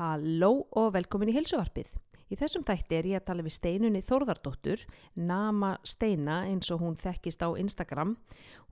[0.00, 1.90] Halló og velkomin í Hilsuvarpið.
[2.32, 4.84] Í þessum þætti er ég að tala við steinunni Þórðardóttur,
[5.18, 8.14] Nama Steina eins og hún þekkist á Instagram.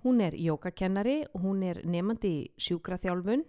[0.06, 3.44] Hún er jókakennari, hún er nefandi sjúkraþjálfun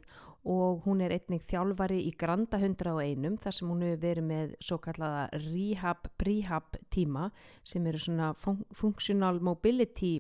[0.52, 4.80] og hún er einnig þjálfari í Granda 101 þar sem hún hefur verið með svo
[4.84, 7.30] kallaða rehab-prehab tíma
[7.64, 10.18] sem eru svona fun functional mobility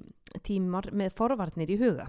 [0.47, 2.07] tímar með forvarnir í huga.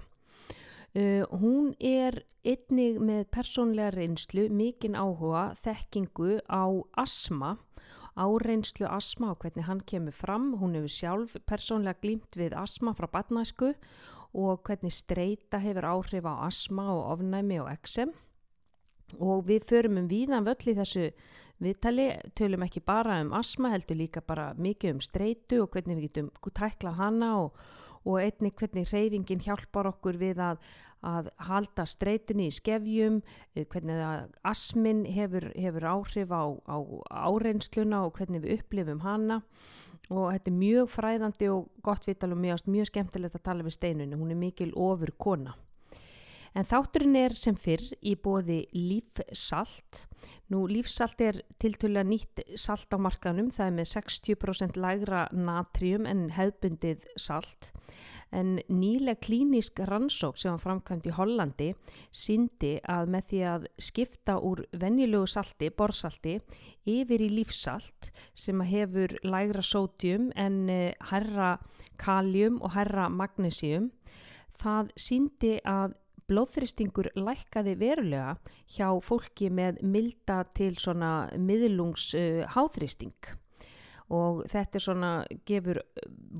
[0.91, 6.67] Uh, hún er einnig með persónlega reynslu, mikinn áhuga, þekkingu á
[6.99, 7.53] asma,
[8.19, 10.49] áreynslu asma og hvernig hann kemur fram.
[10.59, 13.71] Hún hefur sjálf persónlega glýmt við asma frá batnæsku
[14.35, 18.11] og hvernig streyta hefur áhrif á asma og ofnæmi og eksem.
[19.19, 21.09] Og við förum um víðan völl í þessu
[21.61, 26.09] viðtali, tölum ekki bara um asma, heldur líka bara mikið um streytu og hvernig við
[26.09, 27.59] getum tæklað hana og
[28.05, 30.61] og einnig hvernig reyfingin hjálpar okkur við að,
[31.05, 33.21] að halda streytunni í skefjum,
[33.55, 34.01] eh, hvernig
[34.47, 36.77] asmin hefur, hefur áhrif á, á
[37.29, 39.41] áreinsluna og hvernig við upplifum hana
[40.11, 43.77] og þetta er mjög fræðandi og gott vital og mjög, mjög skemmtilegt að tala við
[43.77, 45.55] steinunni, hún er mikil ofur kona.
[46.51, 50.05] En þátturinn er sem fyrr í bóði lífsalt.
[50.51, 56.25] Nú lífsalt er tiltölu nýtt salt á markanum, það er með 60% lægra natrium en
[56.35, 57.71] hefbundið salt.
[58.35, 61.69] En nýlega klínisk rannsók sem var framkvæmt í Hollandi
[62.11, 66.37] síndi að með því að skipta úr venjulegu salti, borsalti,
[66.83, 70.61] yfir í lífsalt sem hefur lægra sótjum en
[71.11, 73.91] herra eh, kaljum og herra magnésium,
[74.57, 75.95] það síndi að
[76.29, 78.35] blóðþristingur lækkaði verulega
[78.69, 83.33] hjá fólki með milda til svona miðlungs uh, háþristing
[84.11, 85.11] og þetta er svona
[85.47, 85.79] gefur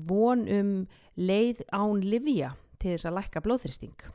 [0.08, 0.72] von um
[1.16, 2.52] leið án livja
[2.82, 4.08] til þess að lækka blóðþristing.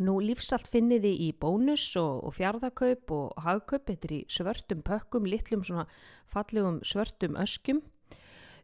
[0.00, 5.28] Nú lífsalt finniði í bónus og, og fjárðakaup og hagkaup, þetta er í svörtum pökkum,
[5.28, 5.84] litlum svona
[6.32, 7.82] fallegum svörtum öskum.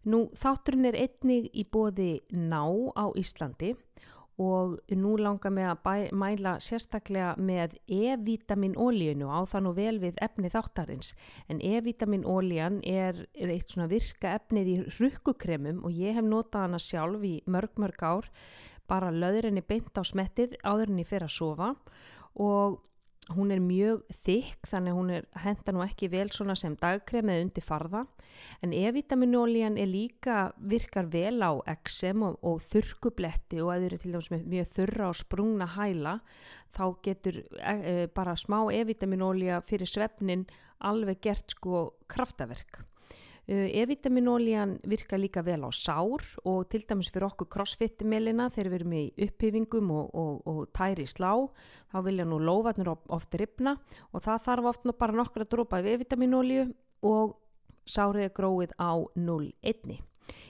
[0.08, 2.64] Nú þátturinn er einnig í bóði ná
[2.96, 3.78] á Íslandi og
[4.38, 10.20] nú langar mig að bæ, mæla sérstaklega með E-vitamin ólíunu á það nú vel við
[10.22, 11.14] efni þáttarins.
[11.50, 16.78] En E-vitamin ólían er eitt svona virka efnið í rukkukremum og ég hef notað hana
[16.78, 18.30] sjálf í mörg mörg ár
[18.88, 21.72] bara löðurinni beint á smettið áðurinni fyrir að sofa.
[22.38, 22.78] Og
[23.36, 27.44] hún er mjög þykk þannig hún er, henda nú ekki vel svona sem dagkrem eða
[27.44, 28.04] undir farða.
[28.64, 34.14] En E-vitaminolían er líka virkar vel á eksem og, og þurkubletti og þau eru til
[34.14, 36.18] dæmis með mjög þurra og sprungna hæla
[36.76, 40.46] þá getur e, e, bara smá E-vitaminolía fyrir svefnin
[40.78, 42.84] alveg gert sko kraftaverk
[43.48, 48.76] Eh, E-vitaminólían virka líka vel á sár og til dæmis fyrir okkur crossfit-melina þegar við
[48.78, 51.32] erum í upphefingum og, og, og tæri slá
[51.88, 53.78] þá vilja nú lófatnir ofta ripna
[54.12, 56.66] og það þarf ofta bara nokkra drópa af E-vitaminólíu
[57.08, 57.38] og
[57.88, 59.96] sárið er gróið á 0,1.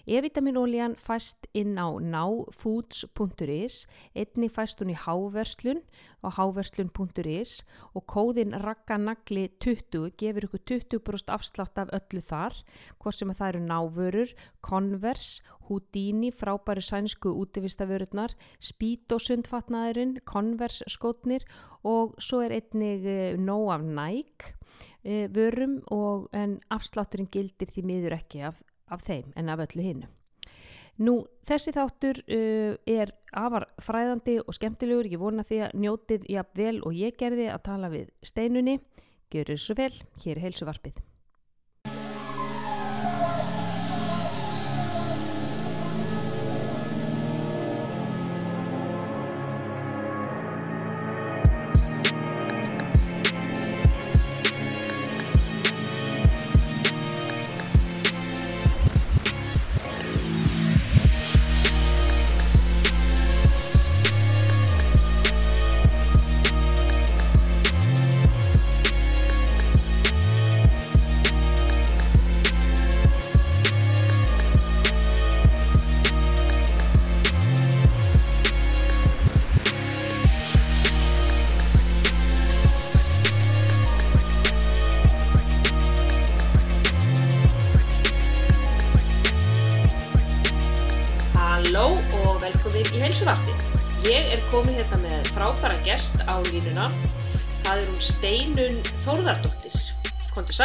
[0.09, 3.77] E-vitaminolían fæst inn á náfoods.is,
[4.17, 5.83] einni fæst hún í háverslun
[6.25, 7.53] á háverslun.is
[7.93, 12.57] og kóðin rakkanagli 20 gefur ykkur 20% afslátt af öllu þar,
[12.99, 14.35] hvort sem það eru návörur,
[14.65, 21.45] Converse, Houdini, frábæri sænsku útivistaförurnar, Speedo sundfatnaðurinn, Converse skotnir
[21.85, 24.55] og svo er einnig uh, nóg af Nike
[25.05, 29.85] uh, vörum og en afslátturinn gildir því miður ekki af af þeim en af öllu
[29.85, 30.09] hinnu.
[30.99, 35.07] Nú, þessi þáttur uh, er afar fræðandi og skemmtilegur.
[35.07, 38.81] Ég vona því að njótið jafn vel og ég gerði að tala við steinunni.
[39.31, 39.93] Gjör þessu vel,
[40.25, 40.99] hér er heilsuvarpið.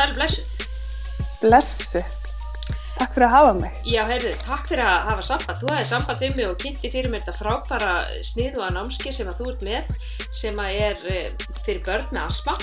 [0.03, 0.41] Sæl, blessu.
[1.39, 2.00] Blessu.
[2.97, 3.75] Takk fyrir að hafa mig.
[3.88, 5.59] Já, heyrðu, takk fyrir að hafa samband.
[5.61, 7.94] Þú hafið samband um mig og kynnti fyrir mér þetta frábæra
[8.27, 9.95] sniðu að námski sem að þú ert með,
[10.35, 12.57] sem að er eh, fyrir börn með asma.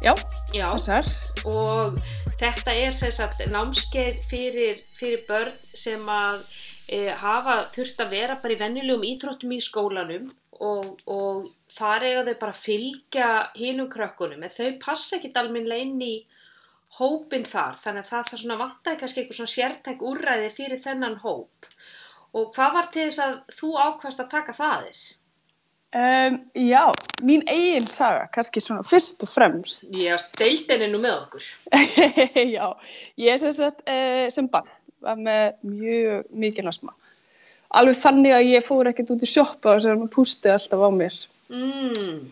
[0.00, 0.14] Já,
[0.56, 1.12] Já, þessar.
[1.52, 2.00] og
[2.40, 6.40] þetta er sagt námskeið fyrir, fyrir börn sem að
[6.88, 12.26] e, hafa þurft að vera bara í venjulegum íþróttum í skólanum og, og þar eiga
[12.26, 16.14] þau bara að fylgja hinum krökkunum en þau passa ekki almennilega inn í
[16.98, 21.20] hópin þar þannig að það, það svona vantaði kannski eitthvað svona sértæk úrræði fyrir þennan
[21.22, 21.70] hóp
[22.34, 25.02] og hvað var til þess að þú ákvæmst að taka það þér?
[25.90, 26.92] Um, já,
[27.26, 29.88] mín eigin saga, kannski svona fyrst og fremst.
[29.90, 31.48] Já, deildin er nú með okkur.
[32.54, 32.66] já,
[33.18, 34.70] ég er sem sagt uh, sem barn,
[35.02, 36.94] var með mjög mikið nasma.
[37.74, 40.90] Alveg þannig að ég fór ekkert út í sjoppa og sem maður pústi alltaf á
[40.94, 41.18] mér.
[41.50, 42.30] Mm,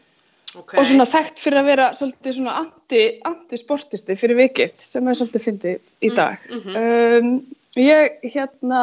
[0.54, 0.78] okay.
[0.78, 5.46] Og svona þekkt fyrir að vera svolítið svona anti, anti-sportisti fyrir vikið sem er svolítið
[5.48, 6.44] fyndið í dag.
[6.48, 7.22] Mm, mm -hmm.
[7.22, 8.82] um, ég hérna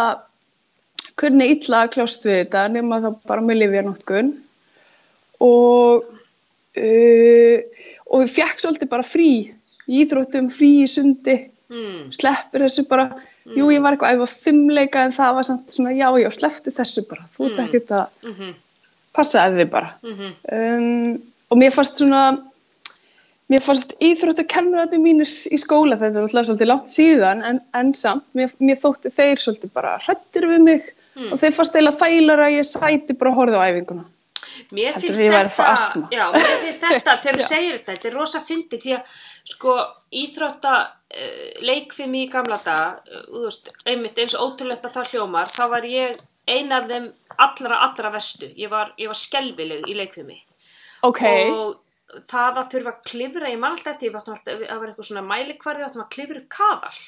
[1.19, 4.33] kunni illa að kljást við þetta nema þá bara með lifja notkun
[5.43, 6.05] og
[6.75, 7.57] uh,
[8.05, 9.29] og við fekk svolítið bara frí
[9.85, 11.37] í íþróttum, frí í sundi
[11.71, 12.11] mm.
[12.15, 13.55] sleppir þessu bara mm.
[13.57, 16.73] jú ég var eitthvað að æfa fimmleika en það var samt svona já já sleppti
[16.75, 17.65] þessu bara þú ert Mm.
[17.65, 18.53] ekkert að -hmm.
[19.15, 20.35] Passaði þig bara -hmm.
[20.57, 22.25] um, og mér fannst svona
[23.51, 28.25] mér fannst íþróttakennurarnir mínir í skóla þetta var alltaf svolítið langt síðan en, en samt,
[28.33, 31.31] mér, mér þótti þeir svolítið bara hrættir við mig Mm.
[31.31, 34.03] og þeir fannst eiginlega þælar að ég sæti bara að horfa á æfinguna
[34.75, 38.79] Mér finnst þetta, já, mér finnst þetta þegar þú segir þetta, þetta er rosa fyndi
[38.81, 39.15] því að
[39.51, 39.75] sko
[40.23, 45.51] íþrótta uh, leikfimi í gamla dag, uh, þú veist, einmitt eins ótrúlegt að það hljómar,
[45.51, 47.07] þá var ég ein af þeim
[47.37, 48.49] allra, allra vestu.
[48.57, 50.37] Ég var, ég var skelvileg í leikfimi
[51.05, 51.21] ok,
[51.51, 54.91] og það að þurfa að klifra, ég man alltaf eftir, ég var alltaf að vera
[54.91, 56.99] eitthvað svona mælikvarði, áttum að klifra upp kaðal.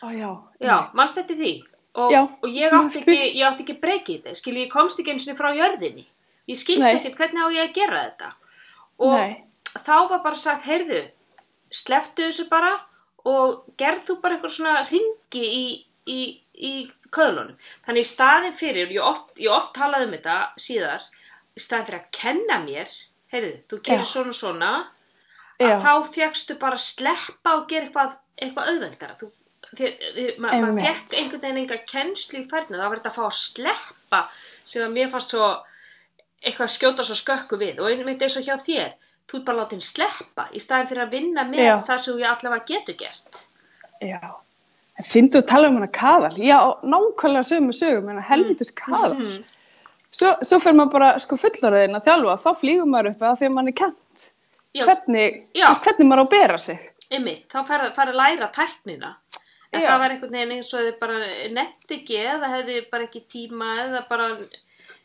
[0.00, 0.30] Ó, já,
[0.64, 1.52] Já, mannst þetta því?
[1.90, 5.00] Og, Já, og ég átti eftir ekki, ég átti ekki breykið þetta, skilji, ég komst
[5.02, 6.06] ekki eins og frá jörðinni.
[6.50, 8.30] Ég skildi ekkert hvernig á ég að gera þetta.
[9.00, 9.34] Og Nei.
[9.74, 11.02] þá var bara sagt, heyrðu,
[11.70, 12.72] sleftu þessu bara
[13.28, 15.64] og gerð þú bara eitthvað svona ringi í,
[16.08, 16.20] í,
[16.56, 16.72] í
[17.14, 17.58] köðlunum.
[17.86, 20.36] Þannig í staðin fyrir, ég oft, ég oft talaði um þetta
[20.66, 21.08] síðar,
[21.56, 22.94] í staðin fyrir að kenna mér,
[23.34, 24.10] heyrðu, þú gerir Já.
[24.12, 24.70] svona svona,
[25.60, 25.76] að Já.
[25.84, 29.18] þá fegstu bara að sleppa og gera eitthvað, eitthvað auðveldara.
[29.20, 29.30] Þú,
[29.70, 33.18] þið, þið, ma maður fekk einhvern veginn enga kennslu í færnu, það var þetta að
[33.18, 34.22] fá að sleppa
[34.64, 35.50] sem að mér fannst svo
[36.40, 38.94] eitthvað skjóta svo skökku við og einmitt eins og hjá þér,
[39.28, 41.74] þú ert bara látið sleppa í staðin fyrir að vinna með Já.
[41.90, 43.42] það sem ég allavega getur gert.
[44.00, 44.20] Já.
[45.06, 46.34] Finnstu að tala um hana kaðal?
[46.42, 49.14] Já, nákvæmlega sömu sögum, hana helvitis kaðal.
[49.16, 49.44] Mhm.
[50.10, 53.46] Svo, svo fyrir maður bara sko fullorðin að þjálfa, þá flýgur maður upp eða því
[53.50, 54.24] að mann er kent.
[54.74, 56.80] Hvernig, hvernig maður á að bera sig.
[57.10, 59.14] einmitt, þá fara að læra tæknina.
[59.72, 59.86] En Já.
[59.86, 61.18] það var einhvern veginn eins og þið bara
[61.54, 64.26] nefnt ekki eða hefði bara ekki tíma eða bara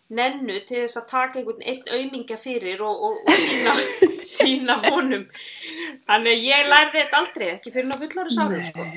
[0.10, 3.76] nennu til þess að taka einhvern einn aumingja fyrir og, og, og sína,
[4.26, 5.28] sína honum.
[6.10, 8.88] Þannig að ég lærði þetta aldrei, ekki fyrir ná fullorðis árið, sko.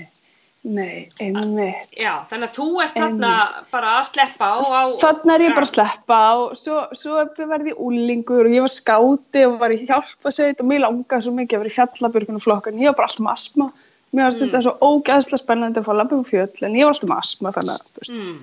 [0.69, 1.93] Nei, einmitt.
[1.97, 3.29] Já, þannig að þú ert þarna
[3.71, 4.57] bara að sleppa á...
[4.59, 8.65] á Þannig er ég bara að sleppa og svo, svo verði ég úlingur og ég
[8.67, 12.43] var skáti og var í hjálpasveit og mér langaði svo mikið að vera í fjallabjörgunum
[12.45, 12.83] flokkan.
[12.83, 13.71] Ég var bara alltaf með asma.
[14.13, 14.51] Mér varst Mm.
[14.51, 17.73] þetta svo ógæðslega spennandi að fá lampum fjöll en ég var alltaf með asma þannig
[17.73, 18.39] að þú veist, Mm,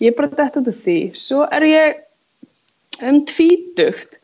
[0.00, 0.98] ég er bara dætt út af því.
[1.18, 2.02] Svo er ég
[3.02, 4.18] um tvítugt.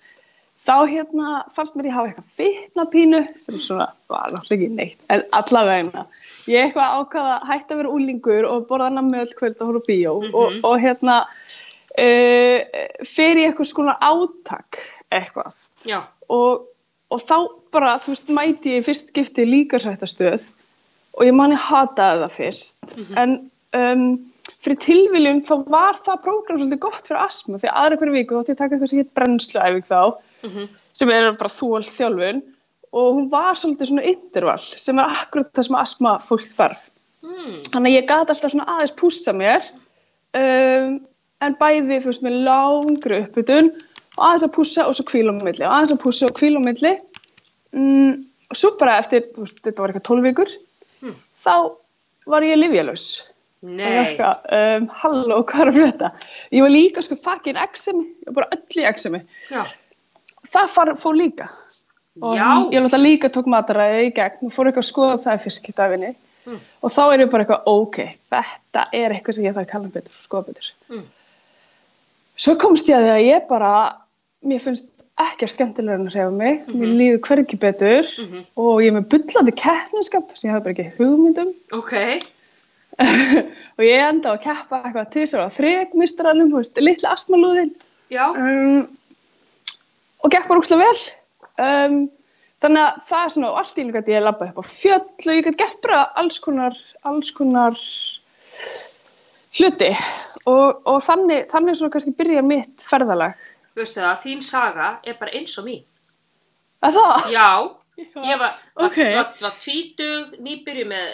[0.60, 5.22] Þá hérna fannst mér ég hafa eitthvað fitnapínu sem svona var náttúrulega ekki neitt, en
[5.32, 6.06] allavegna.
[6.50, 9.84] Ég eitthvað ákvaða að hætta að vera úlingur og borða nammi öll kvöld og horfa
[9.86, 10.14] bíó.
[10.34, 12.58] Og, og hérna uh,
[13.06, 14.80] fer ég eitthvað skona átak
[15.14, 15.54] eitthvað.
[16.30, 16.66] Og,
[17.10, 17.36] og þá
[17.74, 20.50] bara, þú veist, mæti ég fyrst skipti líkarsættastöð
[21.18, 22.92] og ég man ég hataði það fyrst.
[23.18, 23.36] En
[23.76, 24.04] um,
[24.60, 28.36] fyrir tilviljun þá var það prógram svolítið gott fyrir astma því að aðra hverju viku
[28.38, 30.00] þótti ég taka eitthvað sem hétt brennsluæfing þá
[30.40, 30.68] Mhm.
[30.96, 32.38] sem er bara þól þjálfun
[32.96, 36.86] og hún var svolítið svona intervall sem er akkurat það sem astma fólk þarf.
[37.24, 39.66] Mm, þannig að ég gati alltaf svona aðeins pússa mér
[40.38, 40.96] um,
[41.40, 43.70] en bæði þú veist með langri uppbytun
[44.16, 46.58] og aðeins að pússa og svo kvíla á milli og aðeins að pússa og kvíla
[46.58, 46.96] á milli.
[47.76, 50.58] Mm, og svo bara eftir þú veist, þetta var eitthvað 12 vikur
[51.00, 51.14] Hmm.
[51.40, 51.76] þá
[52.28, 53.04] var ég livjalaus
[53.64, 56.10] nei, um, halló, hvað er að frétta?
[56.52, 59.62] Ég var líka sko þakkin exemi ég var bara öll í exemi já,
[60.52, 61.48] það far, fór líka
[62.20, 62.48] og Já.
[62.74, 66.12] ég náttúrulega líka tók mataræði í gegn og fór eitthvað að skoða það í fiskitafinni
[66.46, 66.56] Mm.
[66.82, 67.96] og þá er ég bara eitthvað ok,
[68.32, 70.70] þetta er eitthvað sem ég þarf að kalla betur skoða betur.
[70.88, 71.02] Mm.
[72.40, 73.72] svo komst ég að því að ég bara
[74.48, 74.88] mér finnst
[75.52, 76.62] skemmtilega en að hreyfa mig.
[76.72, 78.06] Mér líður hvergi betur.
[78.18, 78.44] Mhm.
[78.56, 81.92] og ég er með bullandi keppninskap sem ég hafði bara ekki hugmyndum ok,
[83.76, 87.74] og ég enda á að keppa eitthvað til þess að þrygmistralum, litla astmalúðin
[88.10, 88.88] já, um,
[90.24, 91.19] og gekk bara úrslega vel
[91.60, 91.98] um,
[92.60, 95.02] þannig að það er svona, og allt í líka að ég labba upp á fjöll
[95.04, 97.78] og ég gæti gert bara alls konar, alls konar
[99.58, 99.90] hluti
[100.50, 103.36] og, og þannig, þannig svona kannski byrja mitt ferðalag.
[103.78, 105.84] Veistu það, þín saga er bara eins og mín.
[106.84, 107.30] Er það?
[107.34, 107.48] Já,
[108.00, 108.96] ég var, Ok.
[108.96, 111.10] var, var, var tvítug, nýbyrju með,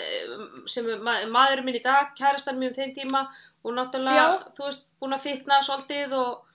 [0.70, 3.24] sem ma maðurinn minn í dag, kærastan minn um þeim tíma
[3.66, 4.52] og náttúrulega, Já.
[4.56, 6.45] þú veist, búin að fitna svolítið og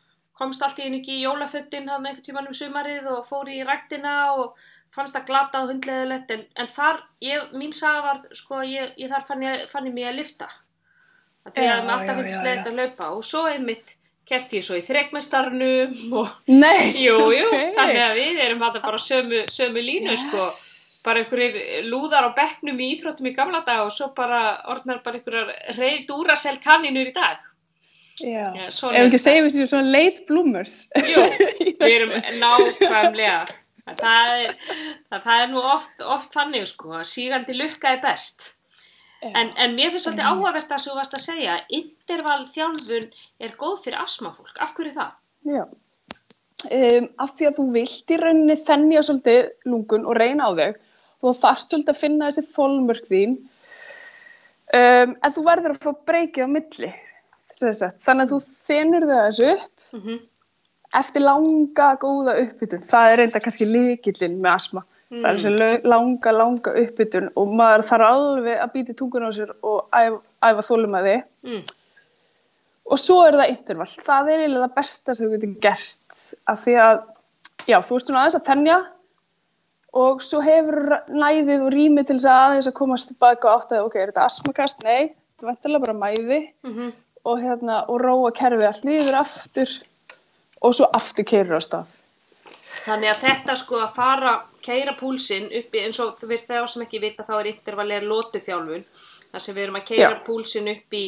[0.42, 3.62] komst allt í einu ekki í jólaföttin hann einhvern tíman um sumarið og fór í
[3.68, 4.58] ræktina og
[4.96, 9.12] fannst það glata og hundleðilegt en, en þar, ég, mín saga var, sko, ég, ég
[9.14, 10.50] þar fann ég, fann ég mig að lifta.
[11.46, 12.70] Það að mér alltaf leiðilegt já.
[12.70, 13.96] að laupa og svo einmitt
[14.32, 16.92] kefti ég svo í þrekmestarnum og Nei.
[17.06, 17.74] Jú, jú, ok.
[17.78, 20.46] þannig að við erum þetta bara sömu, sömu línu, sko.
[21.02, 25.18] Bara einhverjir lúðar á bekknum í íþróttum í gamla dag og svo bara orðnar bara
[25.18, 27.40] einhverjar rey dúrasel kanninur í dag.
[28.20, 30.78] Ef svona ekki við sér svona late bloomers.
[31.08, 31.26] Jú,
[31.82, 32.40] við erum þessu.
[32.42, 33.42] nákvæmlega.
[33.92, 34.56] Það er,
[35.10, 38.52] það, það er nú oft, oft þannig, sko, sígandi lukka er best.
[39.22, 43.08] En, en mér finnst svolítið áhugavert að svo varst að segja, interval þjálfun
[43.42, 44.56] er góð fyrir astmafólk.
[44.62, 45.12] Af hverju það?
[45.50, 45.64] Já.
[46.62, 50.68] Um, af því að þú vilt í rauninni þennja svolítið lungun og reyna á þau
[50.70, 53.32] og þú þarft svolítið að finna þessi þólmörk þín
[54.78, 57.11] um, en þú verður að fá breykið á milli sem.
[57.60, 58.40] Þannig að þú
[58.70, 60.20] þennur þau þessu upp Mm -hmm.
[60.96, 65.90] eftir langa góða uppbytun það er reynda kannski líkillinn með asma það er þessi lau-
[65.94, 70.62] langa langa uppbytun og maður þarf alveg að býta tungun á sér og æfa, æfa
[70.70, 71.64] þólum að þið mm.
[72.92, 73.92] Og svo er það intervall.
[74.04, 76.16] Það er eiginlega það besta sem þú getur gert.
[76.48, 76.98] Af því að,
[77.70, 78.78] já, þú ert svona aðeins að þennja
[80.02, 83.72] og svo hefur næðið og rými til þess að aðeins að komast tilbaka og átt
[83.72, 84.84] að, ok, er þetta astmakast?
[84.84, 86.92] Nei, þetta er vantilega bara mæði Mm
[87.24, 89.74] og, hérna, og róa kerfið allt líður aftur
[90.62, 91.96] og svo aftur keirur á stað.
[92.82, 94.34] Þannig að þetta sko að fara,
[94.66, 98.86] keira púlsinn uppi, eins og þú veist það sem ekki vita þá er intervallega lótuþjálfun,
[99.32, 101.06] þar sem við erum að keira púlsinn upp í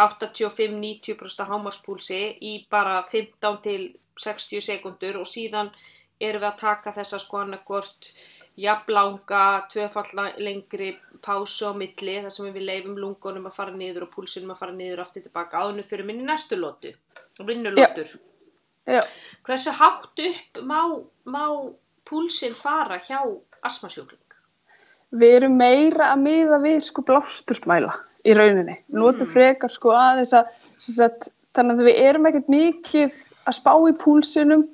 [0.00, 3.80] 85-90% hámarspúlsi í bara 15 til
[4.20, 5.72] 60 sekundur og síðan
[6.20, 8.12] erum við að taka þessa sko annarkvort
[8.60, 14.14] jafnlanga, tvöfall lengri pásu á milli þar sem við leifum lungunum að fara niður og
[14.16, 16.94] púlsinum að fara niður aftur tilbaka áðunum fyrir minni næstu lótu,
[17.40, 18.16] vinnulótur.
[18.88, 19.00] Já,
[19.46, 20.80] Hversu hátt upp má,
[21.24, 21.44] má
[22.08, 23.20] púlsinn fara hjá
[23.62, 24.30] astmasjúkling?
[25.10, 28.76] við erum meira að miða við sko blástursmæla í rauninni.
[28.90, 33.16] Við notum frekar sko aðeins að, sagt, þannig að við erum ekkert mikið
[33.50, 34.66] að spá í púlsinum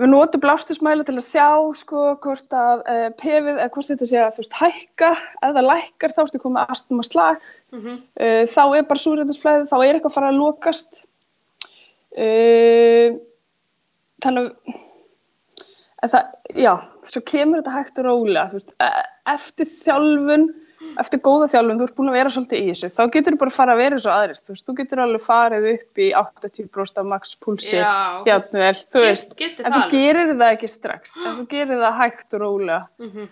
[0.00, 4.20] Við notum blástursmæla til að sjá sko hvort að uh, pefið eða hvort þetta sé
[4.22, 5.10] að þú veist hækka,
[5.42, 7.98] það lækkar þá ertu komið astma slag, Mm -hmm.
[8.20, 11.04] uh, þá er bara súrefnisflæðið, þá er eitthvað að fara að lokast.
[12.12, 13.20] Uh,
[14.24, 14.74] þannig að,
[16.02, 16.24] að það,
[16.64, 16.74] já,
[17.08, 20.44] svo kemur þetta hægt og veist, e- eftir þjálfun,
[21.00, 23.52] eftir góða þjálfun, þú ert búin að vera svolítið í þessu, þá getur þú bara
[23.52, 26.08] að fara að vera eins og aðrir, þú veist, þú getur alveg farið upp í
[26.20, 27.92] 80% af max púlsi, Já.
[28.26, 31.98] játnuvel, þú Get- veist, getur en þú gerir það ekki strax, en þú gerir það
[32.02, 33.28] hægt og rólega, Mhm.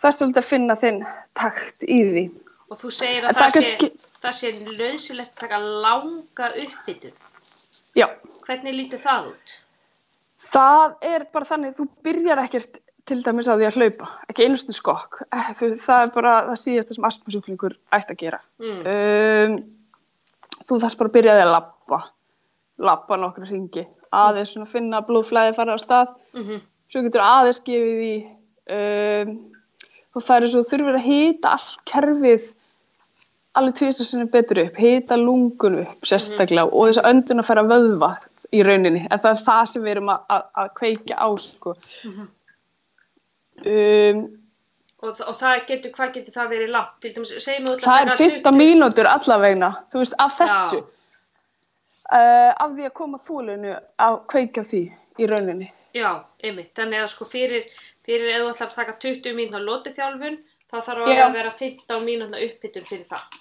[0.00, 1.00] það er svolítið að finna þinn
[1.34, 2.24] takt í því.
[2.70, 3.90] Og þú segir að það, það sé,
[4.22, 7.12] það sé nöðsilegt að taka langa uppbytun.
[7.96, 8.06] Já,
[8.46, 9.56] Hvernig lítur það út?
[10.40, 12.78] það er bara þannig, þú byrjar ekkert
[13.10, 16.96] til dæmis á því að hlaupa, ekki einustu skokk, Eh, það er bara það síðasta
[16.96, 18.40] sem astmasjúklingur ætti að gera.
[18.62, 18.80] Mm.
[18.94, 19.56] Um,
[20.66, 22.00] þú þarfst bara að byrja því að labba,
[22.90, 26.60] labba nokkra hringi, aðeins svona finna blóðflæði fara á stað, Mhm.
[26.90, 28.14] svo getur aðeins gefið í,
[28.78, 29.36] um,
[30.14, 32.48] og það er svo þú þurfir að hýta allt kerfið
[33.54, 37.62] alveg tvisar sinni betur upp, hýta lungun upp sérstaklega og þess að öndun að fara
[37.66, 38.10] vöðva
[38.52, 41.74] í rauninni, en það er það sem við erum að, að, að kveikja á, sko.
[43.66, 44.22] Um,
[45.00, 46.96] Og, og það getur, hvað getur það verið langt?
[47.00, 50.80] Til dæmis, segjum við það er 15 mínútur allavegna, þú veist, af þessu.
[52.10, 54.82] Uh, af því að koma þólinu að kveikja á því
[55.22, 55.70] í rauninni.
[55.96, 56.10] Já,
[56.44, 56.74] einmitt.
[56.76, 57.64] Þannig að sko fyrir,
[58.06, 60.36] fyrir ef þú ætlar að taka 20 mínúna lótið þjálfun,
[60.70, 61.22] þá þarf Já.
[61.24, 63.40] að vera 15 mínúna uppbytun fyrir það.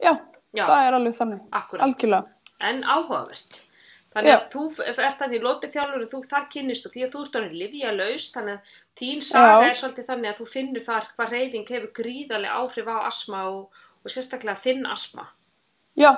[0.00, 0.12] Já,
[0.56, 0.64] Já.
[0.64, 1.44] það er alveg þannig.
[1.60, 1.84] Akkurat.
[1.84, 2.34] Algjörlega.
[2.64, 3.60] En áhugavert.
[4.14, 4.36] Þannig Já.
[4.36, 7.38] að þú ert þannig lótið þjálfur og þú þar kynnist og því að þú ert
[7.40, 9.64] orðin livja laus, þannig að þín saga Já.
[9.66, 13.80] er svolítið þannig að þú finnur þar hvað reyning hefur gríðarlega áhrif á asma og,
[14.04, 15.26] og sérstaklega þinn asma.
[15.98, 16.12] Já,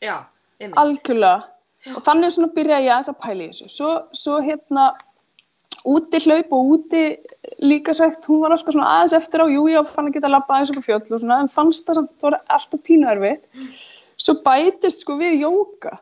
[0.00, 0.16] Já,
[0.80, 1.48] algjörlega.
[1.94, 3.70] Og þannig svona byrja ég aðeins að pæla í þessu.
[3.72, 4.90] Svo, svo hérna,
[5.88, 7.02] úti hlaup og úti
[7.64, 10.36] líka sagt, hún var alltaf svona aðeins eftir á, jú, ég fann að geta að
[10.36, 13.48] labba aðeins upp á fjöll og svona, en fannst það samt, það var alltaf pínuarfið.
[14.20, 15.96] Svo bætist sko við jóka.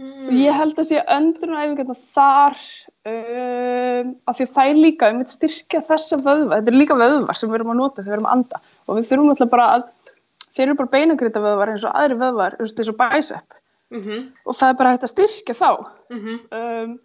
[0.00, 2.60] Og ég held að sé öndrunaræfingarna þar
[3.06, 6.98] um, af því að það er líka um að styrkja þessa vöðva, þetta er líka
[6.98, 8.62] vöðvar sem við erum að nota þegar við erum að anda.
[8.86, 9.86] Og við þurfum alltaf bara að
[10.48, 13.58] þeir eru bara beinagrita vöðvar eins og aðri vöðvar eins og bicep.
[13.92, 15.70] Mhm, og það er bara hægt að styrkja þá.
[16.16, 16.38] Mhm.
[16.58, 17.00] um,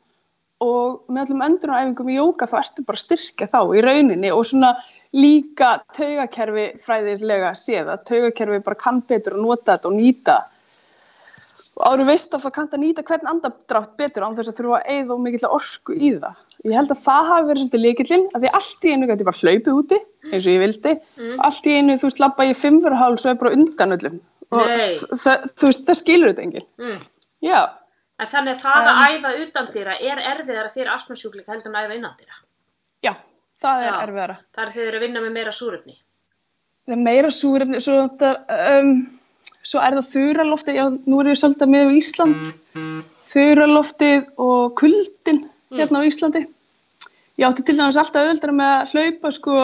[0.57, 4.31] og með allum öndrunaræfingum í jóka þá ertu bara að styrkja þá í rauninni.
[4.33, 4.71] Og svona
[5.13, 10.37] líka taugakerfi fræðislega séð að taugakerfi bara kann betur að nota þetta og nýta
[11.37, 14.87] áður veist að það kann að nýta hvern andadrátt betur án þess að þurfa að
[14.93, 16.35] eigða og mikill orku í það.
[16.65, 19.41] Ég held að það hafi verið svolítið líkillinn að því allt í einu gæti bara
[19.41, 19.99] hlaupið úti
[20.31, 21.35] eins og ég vildi Mm.
[21.45, 24.17] allt í einu þú veist lappa ég fimmfurháls og er bara undan öllum
[24.57, 24.97] og Nei.
[25.23, 26.67] það, þú veist það skilur þetta enginn.
[26.81, 26.99] Mm.
[27.45, 27.59] Já,
[28.19, 31.85] En þannig að það að æfa utan dýra er erfiðara fyrir astmasjúkling heldur en að
[31.85, 32.37] æfa innan dýra.
[33.05, 33.13] já,
[33.61, 34.01] það er Já.
[34.07, 34.37] erfiðara.
[34.55, 35.93] Það er þegar þeir eru að vinna með meira súrefni.
[36.87, 39.16] það er meira súrefni svo, um,
[39.67, 42.51] svo er það þurralofti já, nú er ég svolítið með Ísland
[43.33, 45.43] þurraloftið og kuldin
[45.75, 46.45] hérna á Íslandi
[47.37, 49.55] ég átti til dæmis alltaf auðvöldara með að hlaupa sko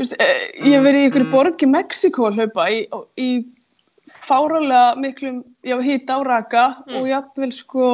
[0.00, 2.80] veist, eh, ég hef verið í ykkur borg í Mexiko að hlaupa í,
[3.20, 3.28] í
[4.20, 7.86] fáralega miklum já, hýta á raka og jafnvel sko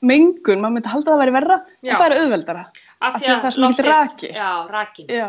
[0.00, 1.90] mengun, maður myndi halda að það væri verra Já.
[1.92, 2.64] en það er auðveldara
[3.00, 4.28] Af því að það er svo mikill raki.
[4.36, 5.06] Já, rakin.
[5.08, 5.28] já,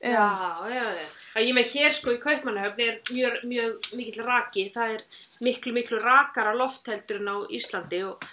[0.00, 0.28] Já,
[0.64, 1.08] já, já, já.
[1.36, 4.64] Að ég með hér sko í Kaupmannahöfni er mjög, mjög mikill raki.
[4.74, 5.04] Það er
[5.46, 8.24] miklu, miklu rakara loftheldur en á Íslandi og,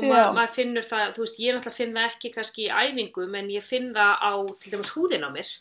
[0.00, 3.52] og maður finnur það, þú veist, ég náttúrulega finn það ekki kannski í æfingum en
[3.54, 5.52] ég finn það á til dæmis húðin á mér.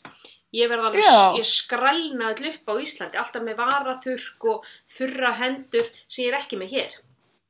[0.57, 1.05] Ég verð alveg,
[1.37, 6.39] ég skrælna all upp á Íslandi, alltaf með varaþurrk og þurra hendur sem ég er
[6.39, 6.97] ekki með hér.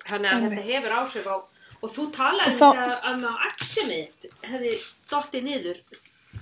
[0.10, 1.38] Þannig að þetta hefur áhrif á,
[1.80, 4.74] og þú talaði um þetta að aximið hefði
[5.12, 5.80] dottið niður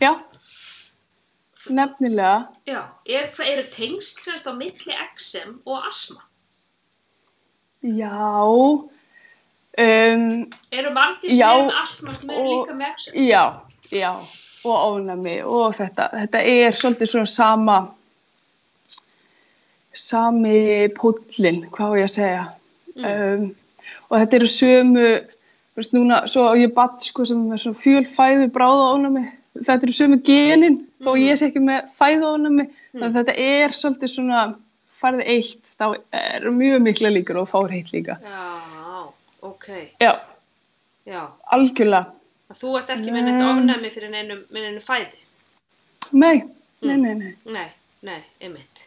[0.01, 0.12] já
[1.69, 6.21] nefnilega Já, er, hvað eru tengst sérst á milli XM og asma?
[7.83, 8.12] Já,
[9.77, 13.27] um, Eru margir sem er astmast með og- líka með XM?
[13.29, 13.43] já,
[13.91, 14.12] já,
[14.65, 17.77] og ónæmi og þetta, þetta er svolítið svona sama,
[19.93, 22.43] sami póllin, hvað á ég að segja.
[22.97, 23.47] Um,
[24.10, 25.08] og þetta eru sömu,
[25.73, 29.23] þú veist núna, svo ég batt sko sem er svona fjölfæðu bráða ónæmi,
[29.65, 34.41] þetta eru sömu genin, þó ég sé ekki með þannig að þetta er svolítið svona,
[34.98, 35.86] farði eitt, þá
[36.17, 38.17] er mjög mikla líkur og fár heitt líka.
[38.24, 39.04] Já,
[39.46, 39.67] ok,
[40.02, 40.13] Já,
[41.06, 41.22] já.
[41.54, 42.13] algjörlega.
[42.48, 43.48] Að Þú ert ekki með neitt Nei.
[43.52, 45.20] ofnæmi fyrir neinum, neinum fæði?
[46.15, 46.38] Nei,
[46.82, 47.34] nei, nei, nei.
[47.46, 47.67] Nei,
[48.08, 48.86] nei, einmitt.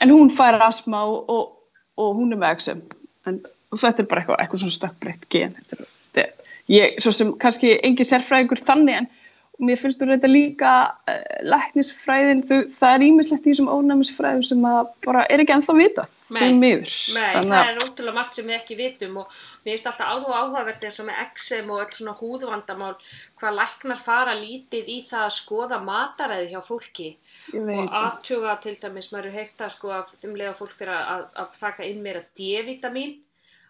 [0.00, 1.52] En hún fær asma og, og,
[2.00, 2.80] og hún er með XM.
[3.28, 3.42] En
[3.76, 5.54] þetta er bara eitthvað, eitthvað svona stökkbreytt gen.
[5.60, 9.10] Þetta er, þetta er, ég, svo sem kannski engin sérfræðingur þannig, en
[9.58, 10.72] mér finnst þú þetta líka
[11.08, 16.04] uh, læknisfræðin, þau, það er ímislegt í þessum ónæmisfræðum sem að bara er ekki ennþá.
[16.26, 16.40] Nei.
[16.42, 16.94] Því miður.
[17.14, 20.08] Nei, Þannig það að- er ótrúlega margt sem við ekki vitum og mér finnst alltaf
[20.10, 22.96] áhuga áhugavert eins og með XM og öll svona húðvandamál
[23.38, 27.12] hvað læknar fara lítið í það að skoða mataræði hjá fólki
[27.54, 31.28] og aðtuga til dæmis, maður er heilt að sko að þeim lega fólk fyrir að,
[31.38, 33.14] að taka inn meira D-vitamin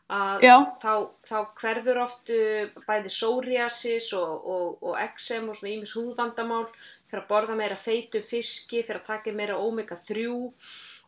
[0.06, 0.44] að
[0.82, 0.92] þá,
[1.26, 6.66] þá hverfur oft uh, bæði psoriasis og, og, og XM og svona ímis húðvandamál
[7.08, 10.28] fyrir að borða meira feitu fiski, fyrir að taka meira omega 3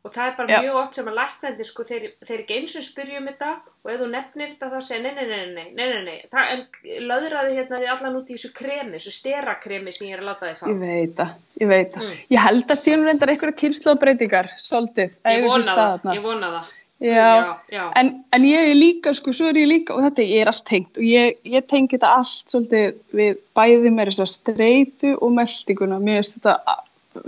[0.06, 0.58] og það er bara Já.
[0.62, 3.48] mjög oft sem að læknandi sko þeir, þeir ekki eins og spyrja um þetta
[3.82, 6.52] og ef þú nefnir þetta þá segja nei, nei, nei, nei, nei, nei, nei, það,
[6.54, 10.30] en löðraði hérna því allan út í þessu kremi, þessu sterakremi sem ég er að
[10.30, 10.66] láta þið fá.
[10.70, 12.06] Ég veit það, ég veit það.
[12.06, 12.24] Mm.
[12.36, 16.18] Ég held að séum reyndar einhverja kynnslóðbreytingar, svolítið, Ég eiga sér vona stað það, þarna.
[16.18, 16.74] ég vona það.
[16.98, 17.84] Já, já.
[17.94, 20.64] En, en ég er líka, sko, svo er ég líka, og þetta, ég er allt
[20.66, 25.30] tengt og ég, ég tengi þetta allt svolítið við bæði með þess að streitu og
[25.36, 26.76] meldinguna, mér finnst þetta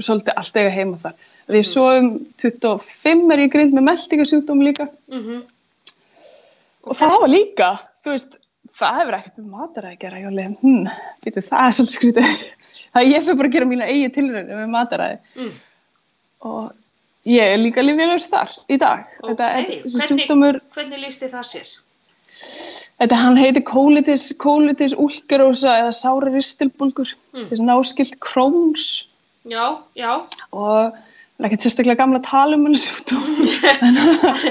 [0.02, 1.14] svolítið allt eiga heima þar.
[1.50, 2.10] Því svo um
[2.42, 5.40] 25 er ég grind með meldingasjúkdóm líka Mm
[6.80, 7.66] og það var líka,
[8.00, 8.36] þú veist,
[8.80, 10.86] það hefur ekkert með mataræði að gera, ég alveg, hm,
[11.24, 12.30] býtu, það er svolítið skrítið.
[12.94, 15.50] Það ég fyrir bara að gera mína eigi tilröðinu með mataræði Mm.
[16.48, 16.72] og
[17.28, 19.04] ég er líka lífélags þar í dag.
[19.20, 20.28] Þetta er Ok, þessi hvernig-
[20.74, 21.70] Hvernig líst þið það sér?
[23.00, 24.26] Þetta hann heitir kólitis,
[24.94, 27.12] úlgerósa eða sári ristilbulgur.
[27.34, 27.46] Mm.
[27.48, 28.88] Þetta er náskilt Crohn's
[29.48, 30.12] Já, já.
[30.52, 32.20] og það er ekkert sérstaklega gamla
[32.68, 33.22] um sjúkdóm.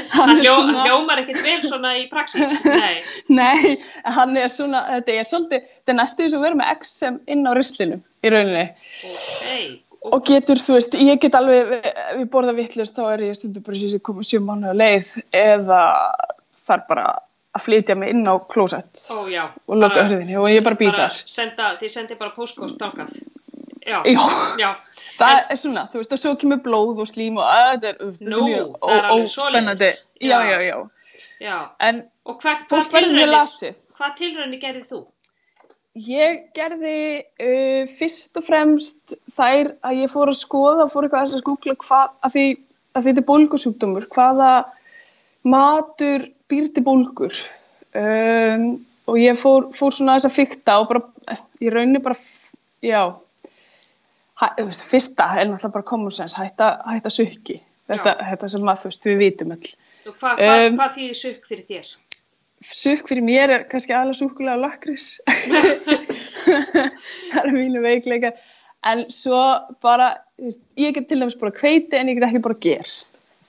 [0.10, 0.56] Hann hljó,
[0.86, 2.66] hljómar ekkert vel svona í praxís.
[2.66, 3.04] Nei.
[3.30, 7.20] Nei, hann er svona, þetta er svolítið, þetta er næstu þess að vera með XM
[7.28, 8.66] inn á rislinu í rauninni.
[9.06, 9.89] Ok.
[10.08, 11.72] Og getur, þú veist, ég get alveg,
[12.16, 15.80] við borða vittlust, þá er ég stundu bara sem komið sjö mánu á leið eða
[16.70, 17.08] þarf bara
[17.58, 18.94] að flytja mig inn á klósett.
[19.12, 19.50] Ó, já.
[19.68, 21.20] Og loka hurðinni og ég bara býð þar.
[21.28, 23.12] Senda, þið sendi bara póskort þangað.
[23.84, 24.00] Já.
[24.06, 24.24] Já.
[24.62, 24.70] Já.
[25.20, 28.16] Það er svona, þú veist, og svo kemur blóð og slím og að þetta er,
[28.32, 28.42] Nú,
[28.80, 30.02] það er alveg svoleiðis.
[30.22, 30.60] Já, Já.
[30.64, 30.80] já,
[31.44, 31.58] já.
[31.90, 32.68] En og hvað
[34.00, 35.00] hva tilraunir gerðið þú?
[35.98, 36.98] Ég gerði
[37.42, 42.12] uh, fyrst og fremst þær að ég fór að skoða, fór eitthvað að googla hvað,
[42.24, 42.44] að því
[43.00, 44.52] að þetta er bólgusjúkdómur, hvaða
[45.50, 47.40] matur býr til bólgur.
[47.98, 48.68] Um,
[49.10, 52.52] og ég fór, fór svona þess að fykta og bara, ég raunir bara, f-
[52.86, 53.02] já,
[54.40, 57.58] hæ, veist, fyrsta er náttúrulega bara common sense, hætta, hætta sukki.
[57.90, 59.72] Þetta, þetta sem að, þú veist, við vitum öll.
[60.06, 61.90] Og hvað hva, Um, hva þýðir sukk fyrir þér?
[62.66, 65.06] Sukk fyrir mér er kannski aðlega súkulega og lakris.
[66.50, 68.36] það eru mínu veikleikar.
[68.90, 69.40] En svo
[69.84, 72.92] bara, þú ég get til dæmis bara hveiti en ég get ekki bara ger.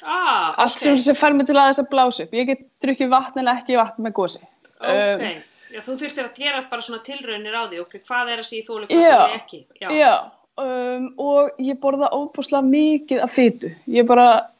[0.00, 2.34] Ah, Allt ok, sem, fær mig til að þess að blása upp.
[2.38, 4.42] Ég get drukkið vatn en ekki vatn með gósi.
[4.80, 5.22] ok.
[5.22, 8.46] Um, Já, þú þurftir að gera bara svona tilraunir á því, ok, hvað er að
[8.48, 9.18] sé þóli, hvað Já.
[9.20, 9.58] þóli ekki?
[9.78, 10.14] Já, Já,
[10.58, 13.70] um, og ég borða óbúslega mikið af fytu.
[13.86, 14.10] Ég,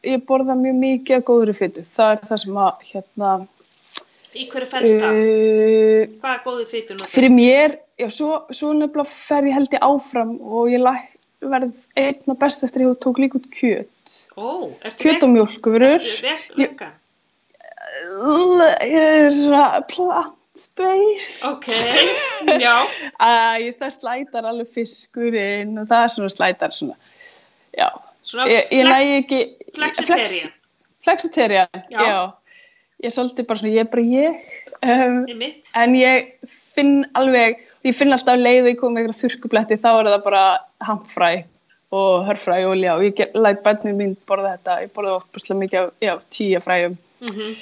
[0.07, 1.83] ég borða mjög mikið af góðri fytu.
[1.97, 3.33] Það er það sem að, hérna,
[4.35, 5.17] Í hverju fælst það?
[5.21, 7.09] uh, Hvað er góðu fytu notar?
[7.11, 11.09] fyrir mér, já, svo, svo nefnilega fer ég held ég áfram og ég læk,
[11.41, 14.17] verð einna best eftir ég tók líka út kjöt.
[14.37, 16.05] Ó, ertu Kjöt og mjólkufurur.
[16.23, 16.93] Vek, vegan?
[18.85, 21.49] Ég er svona plant-based.
[21.51, 21.67] Ok,
[22.61, 22.75] já,
[23.31, 26.97] Æ, það slætar alveg fiskurinn og það er svona slætar svona,
[27.77, 27.89] já.
[28.23, 29.41] svona Ég, ég flex- næ ekki...
[29.75, 30.53] flexitarian.
[31.01, 32.01] Flexitarian, Já.
[32.05, 32.19] já.
[33.01, 34.35] Ég er svolítið bara svona, ég er bara ég.
[34.81, 35.19] Um,
[35.83, 36.29] en ég
[36.75, 40.45] finn alveg, ég finn alltaf leið og með eitthvað þurrkubletti, þá er það bara
[40.89, 41.31] hampfræ
[41.91, 46.11] og hörfræ og olja og ég læt bætnum mín borða þetta, ég borða opuslega mikið
[46.13, 46.97] af, tíja fræjum.
[47.27, 47.55] Mm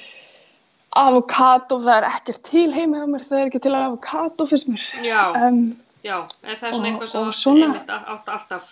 [0.99, 4.71] Avokado, það er ekkert til heima hjá mér, það er ekki til að avokado fyrst
[4.73, 4.87] mér.
[5.05, 5.59] Já, Um,
[6.03, 7.63] já, er það svona og- eitthvað sem
[8.09, 8.71] átt alltaf?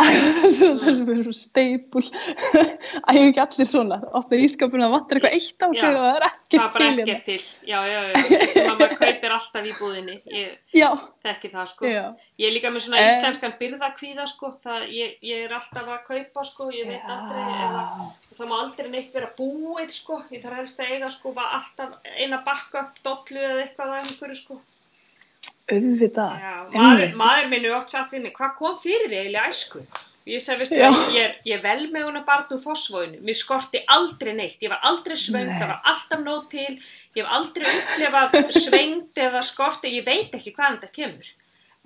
[0.00, 3.98] Þessu, þessu verður svo steipul ég ekki allir svona.
[4.20, 6.90] Ofta í ískapinu að vantar eitthvað eitt ákveð og það er Það ekkert er bara
[6.90, 11.50] til ekkert til, já, já, já, sem að maður kaupir alltaf í búðinni, ég þekki
[11.52, 11.90] það, sko.
[11.90, 12.02] já,
[12.40, 13.10] Ég er líka með svona Eh.
[13.12, 17.76] íslenskan byrðakvíða, sko, það, ég, ég er alltaf að kaupa, sko, ég veit aldrei, ef
[17.80, 18.02] að,
[18.40, 22.42] það má aldrei neitt vera búið, sko, ég þarf helst að eiga, sko, alltaf eina
[22.46, 24.58] bakka dollu eða eitthvað að einhverju, sko.
[25.74, 26.38] Auðvitað.
[26.44, 29.82] Já, maður, maður minn er oft satt við mig, hvað kom fyrir eiginlega æsku?
[30.28, 30.78] Ég sagði, veistu,
[31.16, 34.82] ég ég er vel með húnna barn úr fósvóinu, mér skorti aldrei neitt, ég var
[34.86, 36.74] aldrei svöng, það var alltaf nóg til,
[37.16, 41.30] ég hef aldrei upplefað svengd eða skorti, ég veit ekki hvaðan þetta kemur.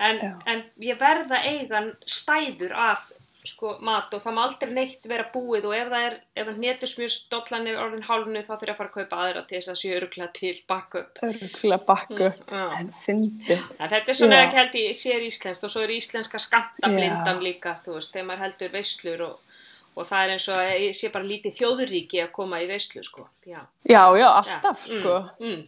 [0.03, 0.19] En,
[0.51, 3.07] en ég verða eigan stæður af
[3.49, 6.61] sko, mat og það má aldrei neitt vera búið og ef það er, ef það
[6.63, 9.95] netusmjörsdollan er orðin hálfnu þá þurfa að fara að kaupa aðra til þess að séu
[9.99, 11.21] öruglega til backup.
[11.27, 12.65] örgulega bakku Já.
[12.79, 14.45] en fyndi þetta er svona Já.
[14.47, 18.45] ekki held ég sér íslenskt og svo er íslenska skamtablindan líka, þú veist, þegar maður
[18.45, 19.55] heldur veislur og,
[19.95, 23.03] og það er eins og að ég sé bara lítið þjóðuríki að koma í veislu,
[23.05, 23.29] sko.
[23.45, 24.99] Já, já, já, alltaf já.
[24.99, 25.63] sko Mm, mm,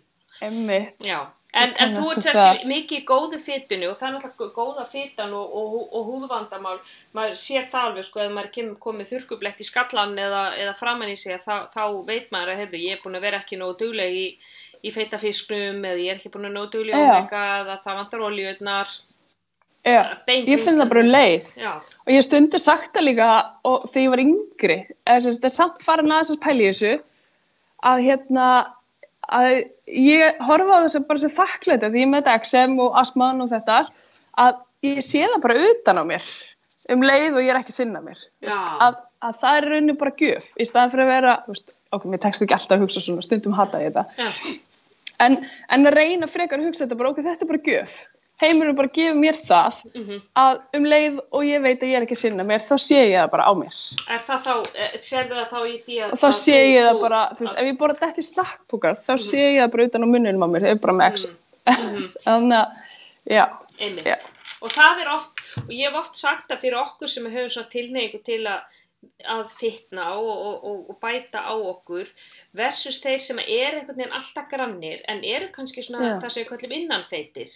[0.47, 1.19] emmitt já,
[1.55, 2.59] en, en þú ert við sérst það.
[2.69, 6.75] mikið í góðu fytunu og það er náttúrulega góða fytan og, og, og húðvandamál,
[7.17, 11.13] maður sér það alveg, sko, ef maður kemur komið þurrkublett í skallan eða, eða framann
[11.13, 13.77] í sig, þá, þá veit maður að, hefðu, ég er búin að vera ekki nógu
[13.81, 14.25] dugleg í,
[14.83, 17.09] í feita fisknum eða ég er ekki búin að nógu dugleg Já.
[17.15, 18.95] omega eða það vantar olíunar,
[19.87, 20.01] já,
[20.35, 21.51] ég finn það bara um leið.
[21.63, 23.33] Já, og ég stundur sagt það líka
[23.67, 26.97] og þegar ég var yngri er, er samt farin að þess að pæla í þessu
[27.87, 28.47] að hérna
[29.27, 29.53] að
[29.91, 33.43] ég horfa á þess að bara sem þakklæti því ég með þetta XM og astman
[33.43, 33.97] og þetta allt
[34.37, 36.29] að ég sé það bara utan á mér
[36.93, 38.21] um leið og ég er ekki að sinna mér.
[38.47, 42.21] Að, að það er raunin bara gjöf í staðan fyrir að vera veist, ok, mér
[42.23, 44.29] tekst ekki alltaf að hugsa svona stundum hata ég þetta.
[45.25, 45.39] En,
[45.73, 47.97] en að reyna frekar að hugsa þetta bara ok, þetta er bara gjöf
[48.41, 50.21] heimurinn bara gefur mér það mhm.
[50.37, 53.01] að um leið og ég veit að ég er ekki að sinna mér þá sé
[53.01, 53.81] ég það bara á mér
[54.13, 56.13] Er það þá, eh, sérðu það þá í því að...
[56.13, 58.97] og þá að sé ég það bara, þú veist, ef ég borða dætt í snakkpúkar
[59.01, 61.27] þá sé ég það bara utan á munninum á mér þau er bara með X
[61.67, 62.03] Mhm.
[62.23, 62.75] þannig að,
[63.27, 63.45] já.
[63.77, 64.17] Já.
[64.63, 67.73] Og það er oft, og ég hef oft sagt það fyrir okkur sem höfum svona
[67.73, 68.77] tilneyingu til að,
[69.29, 72.09] að fitna og, og, og, bæta á okkur
[72.57, 76.19] versus þeir sem er einhvern veginn alltaf grannir en eru kannski svona Já.
[76.23, 77.53] það sem við kallum innanfeitir,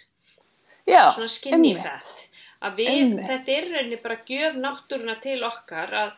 [0.88, 1.82] já, svona skinny einmitt.
[1.82, 2.28] fat.
[2.62, 3.26] Að við, Einmitt.
[3.26, 6.12] þetta er rauninni bara gjöf náttúruna til okkar að,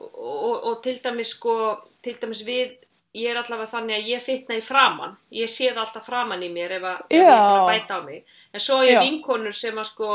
[0.00, 1.56] og, og, og til dæmis sko,
[2.02, 2.70] til dæmis við,
[3.18, 6.48] ég er allavega þannig að ég fitna í framann, ég sé það alltaf framann í
[6.54, 7.66] mér ef, að, ef ég Já.
[7.68, 8.24] bæta á mig.
[8.54, 10.10] En svo er vinkonur sem að sko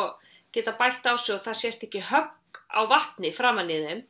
[0.56, 4.04] geta bætt á sig og það sést ekki högg á vatni framann í þeim.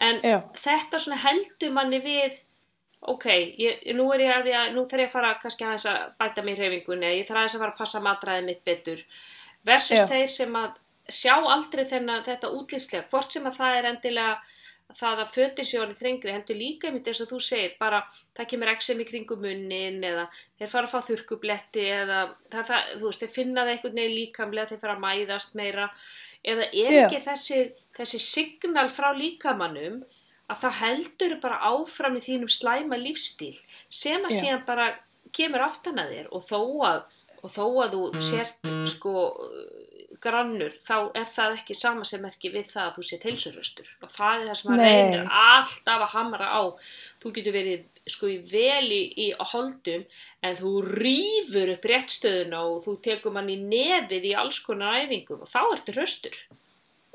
[0.00, 0.38] En Já.
[0.64, 2.38] þetta svona heldur manni við,
[3.10, 3.26] ok,
[3.58, 7.12] ég, nú ég að, nú þarf ég að fara kannski aðeins að bæta mér reyfingunni,
[7.18, 9.04] ég þarf aðeins að fara að passa matræðið mitt betur.
[9.66, 10.06] Versus Já.
[10.10, 10.80] þeir sem að
[11.12, 14.34] sjá aldrei þennan, þetta útlýslega, hvort sem að það er endilega
[14.98, 18.02] það að föti sér orðið þrengri heldur líka einmitt eins og þú segir bara
[18.36, 20.26] það kemur eksem í kringum munnin eða
[20.60, 22.18] þeir fara að fá þurkubletti eða
[22.52, 25.88] það, það, þú veist, þeir finna það einhvern veginn líkamlega þeir fara að mæðast meira
[26.42, 27.04] eða er Já.
[27.06, 27.60] ekki þessi,
[27.96, 30.02] þessi signal frá líkamannum
[30.50, 33.54] að það heldur bara áfram í þínum slæma lífstíl
[33.88, 34.40] sem að Já.
[34.40, 34.88] síðan bara
[35.32, 37.00] kemur aftan að þér og þó að,
[37.42, 39.14] og þó að þú sért sko
[40.22, 43.88] grannur, þá er það ekki sama sem merki við það að þú sért heilsuröstur.
[44.04, 44.84] Og það er það sem að Nei.
[44.86, 46.62] reynir alltaf að hamra á.
[47.22, 50.04] Þú getur verið sko í vel í, holdum
[50.42, 55.44] en þú rýfur upp réttstöðuna og þú tekur mann í nefið í alls konar æfingum
[55.44, 56.38] og þá ertu hröstur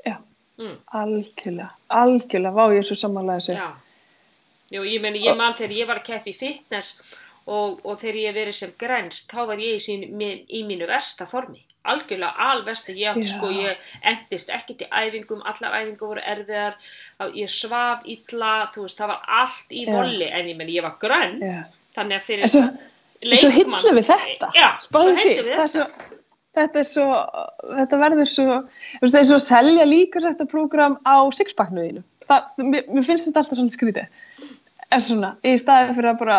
[0.06, 0.16] Já,
[0.58, 3.58] mm, algjörlega, algjörlega, vá ég er svo samanlega þessu.
[3.58, 3.68] já
[4.68, 6.98] Jú, ég meni, ég man þegar ég var að keppa í fitness
[7.48, 10.88] og, og þegar ég verið sem grænst þá var ég í, sín, í, í mínu
[10.90, 13.30] versta formi algjörlega alversta, ég átti Já.
[13.36, 16.76] sko ég endist ekki til æfingum allar æfingar voru erfiðar
[17.38, 19.92] ég svaf illa, þú veist, það var allt í Já.
[19.94, 21.40] volli, en ég meni, ég var grönn
[21.96, 22.64] þannig að fyrir En svo,
[23.40, 25.86] svo hillu við þetta, já, spáðu því, Það er svo,
[26.58, 27.06] þetta er svo,
[27.80, 28.58] þetta verður svo,
[29.02, 32.04] það er svo að selja líka þetta prógram á sixpacknuðinu.
[32.60, 34.20] Mér, mér finnst þetta alltaf svolítið skrítið.
[34.92, 36.38] En svona, í staði fyrir að bara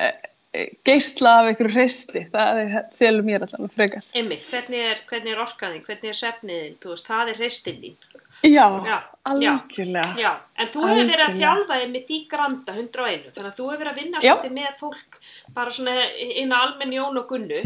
[0.00, 0.08] e,
[0.56, 4.04] e, geisla af einhverju hreisti, það er, selur mér allan frekar.
[4.16, 7.98] Einmitt, hvernig er, hvernig er orkaðin, hvernig er svefniðin, þú veist, það er hreistinn þín.
[8.42, 8.96] Já, Já,
[9.30, 10.16] algjörlega.
[10.18, 11.36] Já, en þú hefur verið að Algjörlega.
[11.38, 15.18] þjálfa einmitt í Granda 101, þannig að þú hefur verið að vinna svolítið með fólk,
[15.54, 16.08] bara svona
[16.42, 17.60] inn á almenn Jón og Gunnu,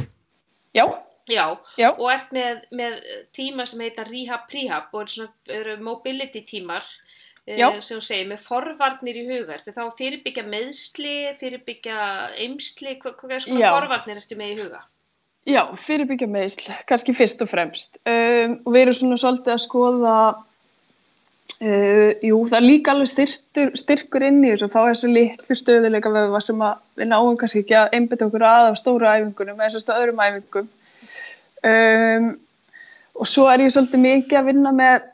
[0.77, 0.85] Já, já,
[1.31, 2.99] já, og ert með, með
[3.37, 6.87] tíma sem heita Rehab Prehab og svona, eru mobility tímar,
[7.47, 7.69] Já.
[7.79, 11.99] sem þú segir, með forvarnir í huga, ertu þá fyrirbyggja meðsli, fyrirbyggja
[12.43, 13.69] eimsli, hvað, hvað er svona Já.
[13.77, 14.83] forvarnir ertu með í huga?
[15.47, 18.01] já, fyrirbyggja meðsl, kannski fyrst og fremst.
[18.09, 20.15] Um, og við erum svona svolítið að skoða,
[21.63, 25.59] uh, jú, það er líka alveg styrkur, styrkur inn í þessu, þá er þessi litlu
[25.61, 29.63] stöðuleika vöðva sem að við náum kannski ekki að einbytta okkur að á stóru æfingunum,
[29.63, 30.73] eða svona öðrum æfingum.
[31.67, 32.33] Um,
[33.17, 35.07] og svo er ég svolítið mikið að vinna með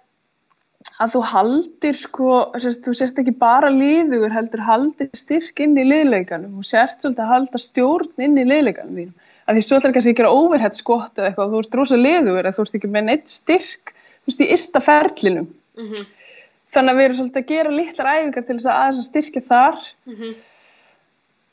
[1.03, 5.85] að þú haldir sko, sérst, þú sérst ekki bara liðugur, heldur haldir styrk inn í
[5.87, 9.29] liðleikanum og sérst svolítið að halda stjórn inn í liðleikanum þínum.
[9.43, 11.99] Að því svo ætlar kannski ekki að gera overhead skott eða eitthvað, þú ert rosa
[11.99, 15.49] liðugur eða þú ert ekki með neitt styrk, þú veist, í ysta ferlinum.
[15.79, 16.11] Mm
[16.73, 19.43] Þannig að við erum svolítið að gera litlar æfingar til þess að aðeins að styrkja
[19.49, 20.31] þar -hmm.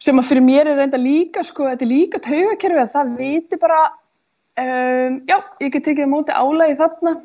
[0.07, 3.59] sem að fyrir mér er reynda líka sko, þetta er líka taugakerfi að það viti
[3.59, 3.79] bara
[4.59, 7.15] um, já, ég get tekið móti álagi þarna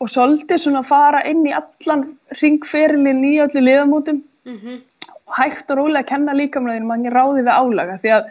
[0.00, 2.06] og svolítið svona fara inn í allan
[2.40, 4.22] ringferilin í öllu liðamótum.
[4.48, 4.78] Mm
[5.30, 8.30] og hægt og rólega að kenna líkamlega mann ráði við álaga því að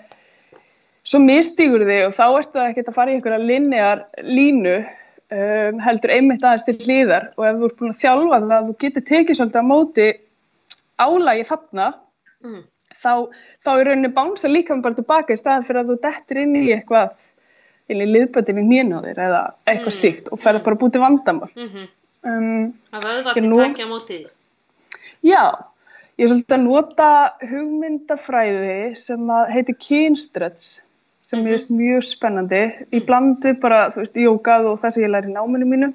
[1.07, 6.13] svo mistýgur þig og þá ertu ekkert að fara í einhverja linear línu um, heldur
[6.15, 9.07] einmitt aðeins til hlýðar og ef þú ert búin að þjálfa það að þú getur
[9.11, 10.09] tekið svolítið á móti
[10.99, 11.89] álagi þarna
[12.39, 12.61] Mm.
[12.95, 13.27] þá,
[13.59, 16.69] þá er rauninni bánsa líka bara tilbaka í staðan fyrir að þú dettir inn í
[16.71, 17.17] eitthvað
[17.89, 18.65] inn í liðbötin í
[19.05, 19.99] þér eða eitthvað Mm.
[19.99, 21.87] slíkt og ferð bara að búti vandamál Mm
[22.23, 24.27] um, Að vöðvarnir nú- takja á móti því.
[25.23, 25.43] Já,
[26.19, 27.09] ég er svolítið að nota
[27.41, 30.81] hugmyndafræði sem að heiti kynstretts
[31.23, 31.47] sem Mhm.
[31.47, 35.09] ég veist mjög spennandi í bland við bara, þú veist, jókað og það sem ég
[35.11, 35.93] læri náminu mínu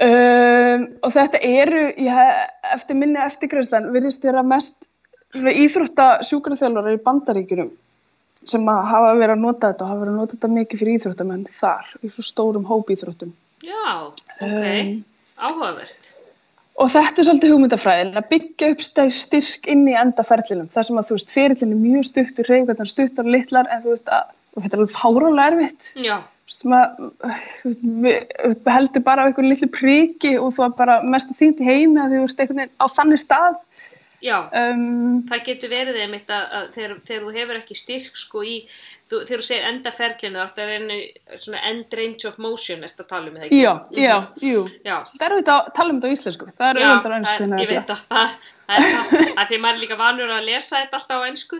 [0.00, 4.86] um, og þetta eru ég, eftir minni eftirgræslan virðist vera mest
[5.34, 7.70] svona íþrótta sjúkraþjálfarar í bandaríkjurum
[8.52, 11.00] sem að hafa verið að nota þetta og hafa verið að nota þetta mikið fyrir
[11.00, 15.04] íþróttamenn þar í svo stórum hópíþróttum Já, ok, Um,
[15.40, 16.12] áhugavert.
[16.76, 18.82] Og þetta er svolítið hugmyndafræðin að byggja upp
[19.16, 20.68] styrk inn í endaferlinum.
[20.74, 23.94] Það sem að þú veist, ferillin er mjög stuttur, reyfingarnar stuttar og litlar, en þú
[23.94, 25.88] veist að, þetta er alveg fárálega erfitt.
[26.04, 26.18] Já,
[28.76, 32.12] heldur bara á einhverju litlu priki og þú er bara mest þýnt í heimi að
[32.12, 33.56] þú veist einhvern veginn á þannig stað.
[34.22, 34.36] Já.
[34.52, 38.54] Um, Það getur verið einmitt að, að þegar, þegar þú hefur ekki styrk sko í,
[39.10, 40.96] þú, þegar þú segir endaferlinu, þá ertu að reyna
[41.44, 43.60] svona end range of motion, ertu að tala um það ekki?
[43.62, 44.02] já, Mhm.
[44.02, 44.64] já, jú.
[44.84, 46.46] Já, Það er auðvitað að tala um þetta á íslensku.
[46.56, 47.42] Það er já auðvitað á það ennsku.
[47.46, 50.44] er, ég veit að það, það er það, að því maður er líka vanur að
[50.50, 51.58] lesa þetta alltaf á ennsku,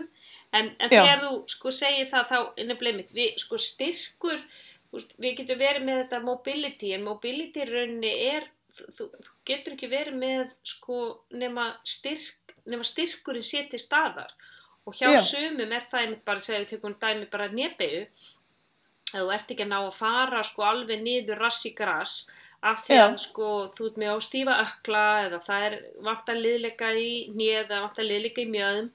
[0.53, 1.01] en, en Já.
[1.03, 4.39] þegar þú sko segir það þá, nefnilega mitt, við sko styrkur,
[5.19, 8.45] við getum verið með þetta mobility, en mobility í rauninni er,
[8.97, 10.99] þú, þú getur ekki verið með sko
[11.41, 14.33] nema styrk, nema styrkurinn sé til staðar
[14.87, 15.21] og hjá Já.
[15.21, 18.03] sumum er það einmitt bara, segja við tökum dæmi bara nefegu,
[19.13, 22.13] að þú ert ekki að ná að fara sko alveg niður rass í gras
[22.67, 23.03] af því Já.
[23.03, 25.75] að sko þú ert með á stífa ökla eða það er
[26.07, 28.89] vant að liðleika í nýð eða vant að liðleika í mjöðum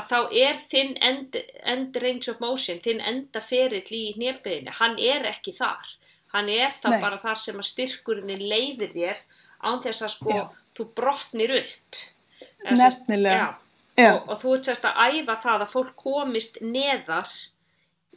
[0.00, 1.38] að þá er þinn end,
[1.74, 5.94] end range of motion, þinn enda ferill í nefniðinni, hann er ekki þar
[6.36, 7.00] hann er þá Nei.
[7.00, 9.16] bara þar sem að styrkurinn leifir þér
[9.64, 10.44] án þess að sko Já.
[10.76, 12.00] þú brotnir upp
[12.66, 13.36] Nefnilega.
[13.36, 13.54] já,
[13.96, 14.12] Já.
[14.14, 17.30] Og, og þú ert sérst að æfa það að fólk komist neðar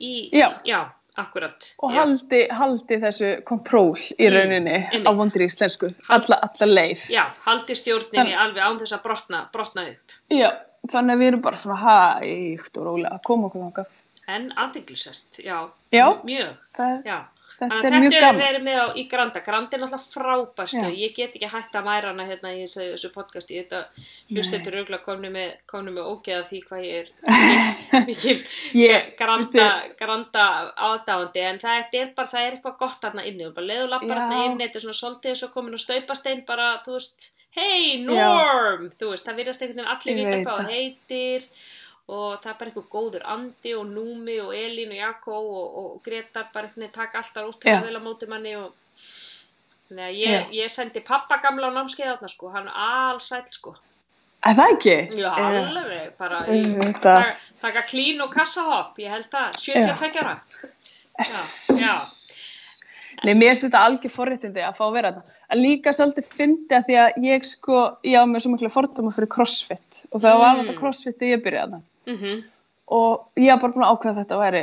[0.02, 0.90] í, Já.
[1.20, 2.00] akkurat og já.
[2.02, 5.08] haldi, haldi þessu kontról í Mm, rauninni einmitt.
[5.08, 7.06] á vondri íslensku, alla, alla leið.
[7.12, 10.52] já, haldi stjórninni alveg án þess að brotna, brotna upp Já,
[10.88, 13.86] þannig að við erum bara svona hægt og rólega að koma okkur þangað.
[14.28, 16.06] en aðdeglisvert, já, Já.
[16.24, 17.20] mjög Það, já.
[17.60, 18.42] Þetta Þannig er mjög þetta er gaman.
[18.46, 19.42] verið með á, í Granda.
[19.46, 20.84] Granda er náttúrulega frábæstu.
[20.84, 20.98] Já.
[21.04, 23.60] Ég get ekki hægt að mæra hana hérna í þessu, þessu podcasti.
[23.60, 23.82] Þetta
[24.34, 28.38] hlustendur auðvitað komnu með, komnu með ógeða því hvað ég er mikil,
[28.80, 29.68] Ég- granda,
[30.00, 30.46] granda
[30.90, 31.44] ádáandi.
[31.50, 33.48] En það er bara, það er eitthvað gott þarna inni.
[33.50, 34.22] Og bara leiðu lappar Já.
[34.24, 38.90] þarna inni, þetta er svona svolítið og komin og staupastein bara, þú veist, hei, Norm!
[39.00, 41.48] Þú veist, það virðast einhvern veginn allir vita hvað heitir
[42.10, 45.90] og það er bara einhver góður andi og Númi og Elín og Jakko og, og
[46.06, 47.50] Gretar bara veginn taka alltaf Já.
[47.52, 48.74] útrúlega vel á móti manni og
[49.90, 50.50] Nei, ég, Já.
[50.66, 53.72] ég sendi pappa gamla á námskeið þarna sko, hann allsæll sko.
[54.46, 54.94] Er það ekki?
[55.18, 56.44] Já, alveg, bara
[57.62, 60.36] taka, klín og kassahopp, ég held það, 72 ára.
[61.20, 61.72] Ess.
[61.82, 61.96] já.
[63.26, 65.40] Nei, mér finnst þetta algjör forréttindi að fá að vera þetta.
[65.52, 69.12] En líka svolítið fyndi að því að ég sko, ég á með svo miklu fordóma
[69.12, 70.60] fyrir crossfit og það var Mm.
[70.62, 71.82] alltaf crossfit þegar ég byrjaði þarna.
[72.10, 72.40] Mm
[72.90, 74.62] Og ég var bara búin að ákveða að þetta væri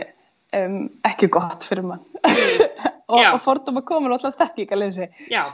[0.58, 2.00] um, ekki gott fyrir mann.
[3.12, 3.28] og, Já.
[3.30, 5.06] og fordóma komur alltaf þekki ekki að leysi.
[5.30, 5.44] já.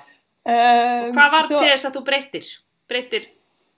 [0.43, 2.47] Um, Hvað var svo, til þess að þú breytir?
[2.89, 3.27] Breytir,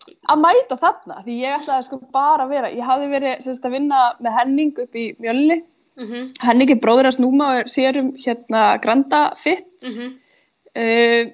[0.05, 3.74] Að mæta þarna, því ég ætlaði sko bara að vera, ég hafði verið sérst, að
[3.79, 5.59] vinna með Henning upp í Mjölni.
[5.98, 9.66] mm Henning er bróður að snúma og er sérum hérna Granda Fit.
[9.83, 10.14] -hmm.
[10.77, 11.33] uh,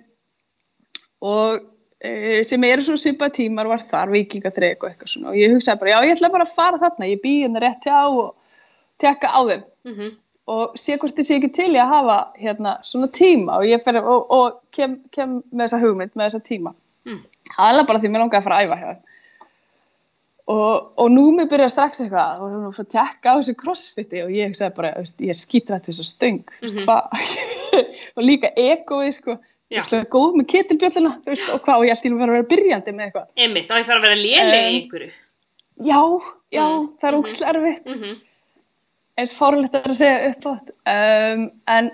[1.21, 1.70] og
[2.49, 5.91] sem eru svona svipað tímar var þar vikingaþreik og eitthvað svona og ég hugsaði bara,
[5.91, 8.35] já ég ætla bara að fara þarna ég býð hérna rétt hjá og
[8.99, 10.19] tekka á þeim Mm
[10.51, 13.83] og sé hvort þið sé ekki til í að hafa hérna svona tíma og ég
[13.85, 16.73] fer og, og kem, kem með þessa hugmynd með þessa tíma
[17.09, 17.23] Mm.
[17.57, 18.99] aðlega bara því mér langaði að fara að æfa þeim
[20.53, 24.21] og, og nú mér byrjaði strax eitthvað og hún fyrir að tekka á þessu crossfiti
[24.25, 24.91] og ég hugsaði bara,
[25.25, 26.75] ég skýtra þetta þessu stöng mm.
[26.75, 26.91] -hmm.
[28.17, 29.39] og líka egoið sko.
[29.39, 29.41] Ég
[30.11, 32.95] góð með ketilbjölluna, þú veist, og hvað, og ég ætti að vera að vera byrjandi
[32.97, 33.29] með eitthvað.
[33.37, 35.11] Einmitt, þá ég þarf að vera léleg í Um, einhverju.
[35.81, 36.01] Já,
[36.51, 37.23] já, Mm, það er mhm.
[37.25, 38.19] ógæslega erfitt, Mm
[39.21, 40.71] eins fárlegt er að segja upp átt.
[40.89, 41.91] Um, en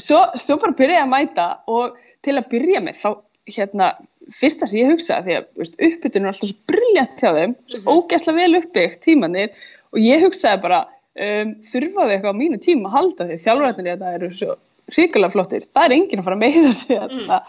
[0.00, 3.10] svo, svo bara byrja ég að mæta og til að byrja með, þá,
[3.54, 3.90] hérna,
[4.32, 7.54] fyrsta sem ég hugsaði, því að, þú veist, uppbytun er alltaf svo brilljant hjá þeim,
[7.68, 7.88] svo Mhm.
[7.94, 9.50] ógæslega vel uppbyggt tímanir,
[9.92, 10.80] og ég hugsaði bara,
[11.20, 14.56] um, þurfaði eitthvað á mínu tíma að halda því, þjálfræðinni þetta eru svo
[14.92, 17.40] hrikalega flottir, það er enginn að fara meiða sig þarna.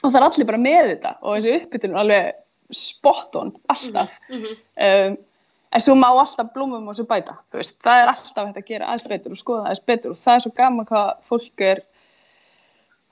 [0.00, 1.14] og það er allir bara með þetta.
[1.22, 2.32] Og þessi uppbytun er alveg
[2.74, 4.18] spot on, alltaf.
[4.30, 4.58] Mhm.
[4.88, 5.16] um,
[5.74, 8.68] en svo má alltaf blómum og svo bæta, þú veist, það er alltaf hægt að
[8.68, 10.14] gera aðeins betur og skoða aðeins betur.
[10.14, 11.82] Og það er svo gaman hvað fólk er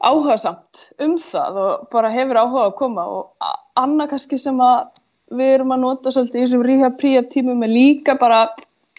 [0.03, 3.07] áhugasamt um það og bara hefur áhuga að koma.
[3.07, 7.63] Og annað kannski sem að við erum að nota svolítið í þessum rehab príab tímum
[7.65, 8.45] er líka bara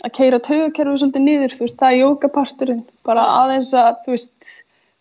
[0.03, 4.51] að keira taugakerfið svolítið niður, þú veist, það er jókaparturinn, bara aðeins að, þú veist,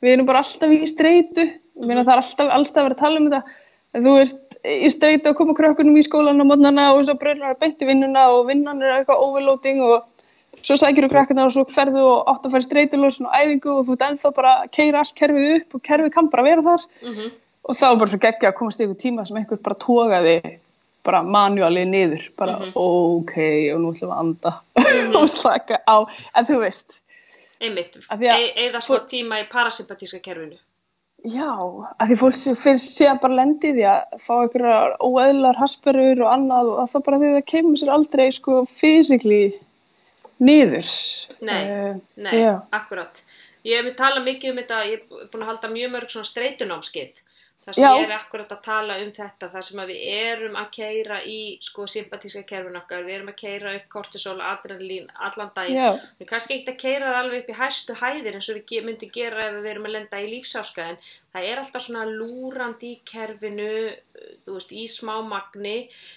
[0.02, 3.20] við erum bara alltaf í streitu, ég meina það er alltaf, alltaf verið að tala
[3.20, 3.58] um þetta,
[3.92, 7.56] en þú ert í streitu að koma krökkunum í skólan á mótnana og svo brunnar
[7.56, 10.06] að beinti vinnuna og vinnan er eitthvað overloading og
[10.62, 13.86] svo sækir þú krakkuna og svo ferðu og átt að fara streitulósun og æfingu og
[13.88, 16.84] þú ert ennþá bara að keira allt kerfið upp og kerfið kann bara vera þar.
[17.02, 17.38] Mhm.
[17.62, 20.36] og þá er bara svo geggja að komast ykkur tíma sem einhver bara tógaði
[21.04, 22.72] bara manuálið niður, bara Mhm.
[22.74, 23.32] ok
[23.74, 24.52] og nú ætlum við að anda
[25.22, 25.96] og slaka á,
[26.36, 27.00] en þú veist
[27.62, 30.56] Einmitt, Af eða smá tíma í parasympatíska kerfinu.
[31.24, 31.46] já,
[32.00, 36.32] að því fólk finnst sé að bara lendi því að fá einhverjar óeðlar hasperur og
[36.32, 39.44] annað og það bara því að það kemur sér aldrei sko physically
[40.42, 40.88] niður
[41.40, 42.62] Nei, Eh, Nei, já.
[42.72, 43.22] akkurat.
[43.64, 47.22] Ég hef talað mikið um þetta, ég er búin að halda mjög mörg svona streitunámskeið.
[47.62, 47.92] Það sem Já.
[47.94, 51.84] ég er akkurat að tala um þetta, það sem við erum að keira í sko
[51.86, 55.78] sympatíska kerfin okkar, við erum að keira upp kortisol, adrenalín, allan daginn.
[55.78, 56.08] Já.
[56.18, 59.12] Við kannski ekkert að keira það alveg upp í hæstu hæðir eins og við myndum
[59.14, 62.98] gera ef við erum að lenda í lífsáska en það er alltaf svona lúrandi í
[63.12, 65.76] kerfinu, uh, þú veist, í smá magni,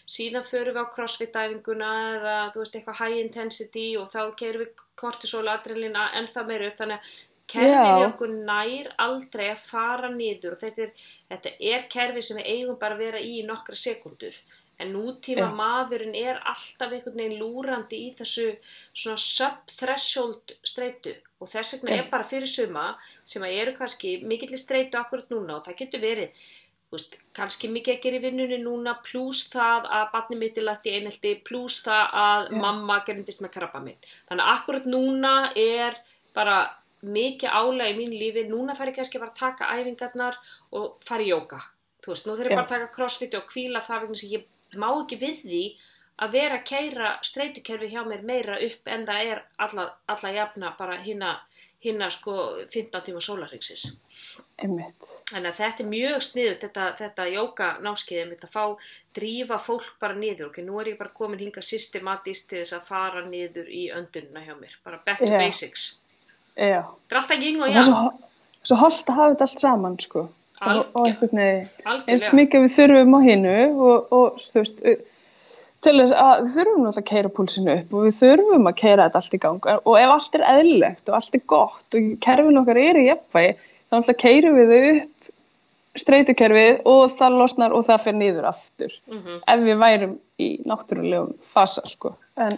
[0.10, 4.84] síðan förum við á crossfit-æfinguna eða þú veist, eitthvað high intensity og þá keirum við
[4.98, 7.16] kortisol, adrenalín ennþá meira upp þannig að
[7.52, 8.10] kerfið í Já.
[8.10, 12.80] okkur nær aldrei að fara niður og þetta er, þetta er kerfi sem við eigum
[12.82, 14.38] bara að vera í nokkra sekundur
[14.82, 15.56] en nútíma Já.
[15.56, 18.50] maðurinn er alltaf einhvern veginn lúrandi í þessu
[18.92, 22.02] svona sub-threshold streitu og þess vegna Já.
[22.02, 22.92] er bara fyrir suma
[23.24, 26.46] sem að eru kannski mikill streitu akkurat núna og það getur verið
[26.92, 30.90] veist, kannski mikið að gera í vinnunni núna pluss það að barni mitt er lagt
[30.90, 32.58] í einhelti pluss það að Já.
[32.66, 36.02] mamma gerindist með krabba minn þannig að akkurat núna er
[36.36, 36.58] bara
[37.02, 40.38] mikið álega í mínu lífi núna þarf ég kannski bara að taka æfingarnar
[40.72, 41.60] og fara í jóka
[42.06, 44.48] þú veist, nú þurfum ég bara að taka crossfit og kvíla það vegna sem ég
[44.80, 45.64] má ekki við því
[46.26, 50.72] að vera að keira streytukerfi hjá mér meira upp en það er alla, alla jafna
[50.80, 51.34] bara hinna,
[51.84, 52.36] hinna sko
[52.72, 53.24] 15 tíma
[54.64, 55.10] einmitt.
[55.32, 58.64] Þannig að þetta er mjög sniðut, þetta, þetta jóka námskeiðum, þetta fá
[59.18, 62.90] drífa fólk bara niður, ok, nú er ég bara komin hinga systematist til þess að
[62.94, 65.40] fara niður í öndununa hjá mér, bara back to Já.
[65.42, 65.90] basics.
[66.58, 66.82] Já.
[67.10, 69.48] Það er alltaf yin og Og það er svo, ho- svo holdt að hafa þetta
[69.50, 70.20] allt saman, sko.
[70.26, 70.30] Og,
[70.62, 73.56] og Algjör- einhvern veginn, eins mikið við þurfum á hinu
[73.90, 74.80] og, og þú veist,
[75.86, 79.04] til þess að við þurfum náttúrulega að keira púlsinu upp og við þurfum að keira
[79.10, 82.58] þetta allt í gang og ef allt er eðlilegt og allt er gott og kerfin
[82.64, 85.12] okkar eru í jafnvægi þá náttúrulega keirum við þau upp
[85.96, 89.36] streytukerfið og það losnar og það fer niður aftur Mhm.
[89.48, 92.16] ef við værum í náttúrulegum fasa sko.
[92.38, 92.58] en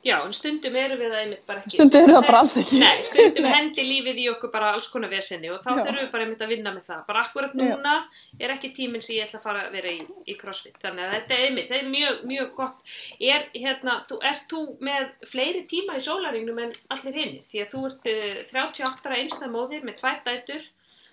[0.00, 1.74] Já, en stundum erum við það einmitt bara ekki.
[1.74, 2.78] Stundum eru það bara alls ekki.
[2.80, 5.80] Nei, stundum hendi lífið í okkur bara alls konar vesenni og þá Já.
[5.82, 7.02] þurfum við bara einmitt að vinna með það.
[7.10, 7.92] Bara akkurat núna
[8.40, 10.78] er ekki tíminn sem ég ætla að fara að vera í, í crossfit.
[10.80, 12.94] Þannig að þetta er einmitt, þetta er mjög, mjög gott.
[13.28, 17.36] Er, hérna, þú, ert þú með fleiri tíma í sólaringnum en allir hinn?
[17.52, 20.64] Því að þú ert uh, 38 ára einstað móðir með tvær dætur,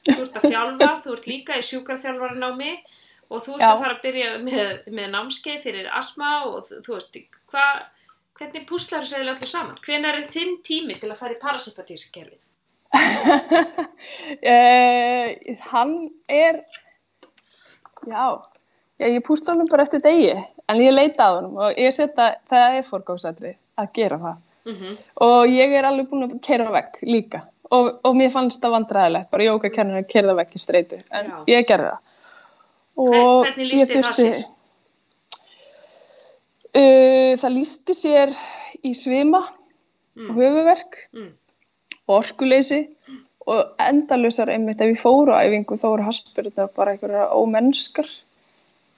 [0.08, 2.72] þú ert að þjálfa, þú ert líka í sjúkarþjálfaranámi
[3.28, 3.70] og þú ert Já.
[3.74, 7.18] að fara að byrja með, með námskeið fyrir asma og þú veist,
[7.52, 7.86] hvað
[8.38, 9.80] hvernig púslar þessu eiginlega öllu saman?
[9.86, 12.44] Hvenær er þinn tími til að fara í parasympatíska kerfið?
[14.48, 15.28] uh,
[15.72, 15.94] hann
[16.32, 16.62] er
[18.08, 18.26] já,
[19.00, 22.36] já ég púsla honum bara eftir degi en ég leita á honum og ég setja
[22.50, 26.98] það er fórgóðsætri að gera það Mm og ég er alveg búin að keira vekk
[27.08, 27.40] líka
[27.72, 31.38] og, og mér fannst það vandræðilegt bara jókakennar að keira vekk í streitu en Já.
[31.48, 32.02] ég gerði það
[32.98, 34.44] og lýsti ég það sér?
[36.78, 38.34] Uh, það lísti sér
[38.86, 39.42] í svima
[40.18, 40.30] Mm.
[40.32, 41.28] og höfuverk Mm.
[42.08, 42.88] og orkuleysi
[43.48, 48.08] og endalusar einmitt ef ég fóru á æfingu þá voru haspurðunar bara einhverja ómennskar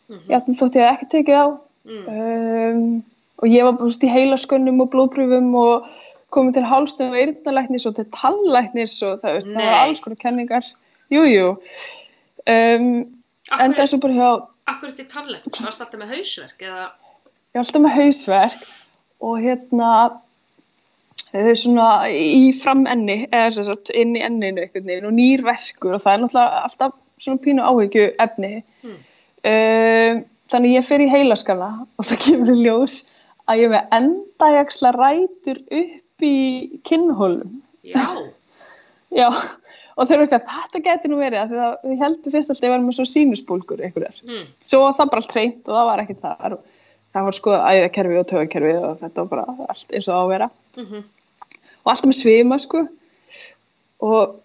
[0.10, 0.30] Mhm.
[0.32, 1.48] játnum þótt ég hef ekki tekið á
[1.86, 2.08] Mm.
[2.08, 3.04] um,
[3.44, 5.90] og ég var búst í heilaskönnum og blóðpröfum og
[6.32, 10.16] komið til hálstum og eyrnalæknis og til tallæknis og það, veist, það var alls konar
[10.24, 10.64] kenningar
[11.12, 11.58] jújú
[12.48, 13.20] um,
[13.50, 15.62] Akkur, endaði svo bara hjá akkur til tannleiknis?
[15.66, 16.90] Varst alltaf með hausverk eða?
[17.50, 18.66] Ég var alltaf með hausverk
[19.20, 19.92] og hérna
[21.30, 25.98] þau svona í framenni eða sem sagt inn í enninu einhvern veginn og nýr verkur
[25.98, 28.96] og það er náttúrulega alltaf svona pínu áhyggju efni Mm.
[29.52, 30.20] um,
[30.52, 31.70] þannig ég fer í heilaskana
[32.00, 32.94] og það kemur í ljós
[33.50, 36.38] að ég með endajaksla rætur upp í
[36.88, 38.06] kinnhólum Já,
[39.20, 39.28] já
[40.00, 42.54] og þau eru ekki að þetta geti nú verið af því að við heldum fyrst
[42.54, 44.46] alltaf að ég var með svo sínusbólgur einhverjar mm.
[44.64, 46.60] svo það bara allt reynd og það var ekkert það
[47.14, 50.30] það var sko æðakerfi og tögakerfi og þetta var bara allt eins og á að
[50.34, 50.50] vera.
[50.78, 51.08] Mm
[51.84, 52.84] og alltaf með svima sko.
[54.06, 54.36] Og,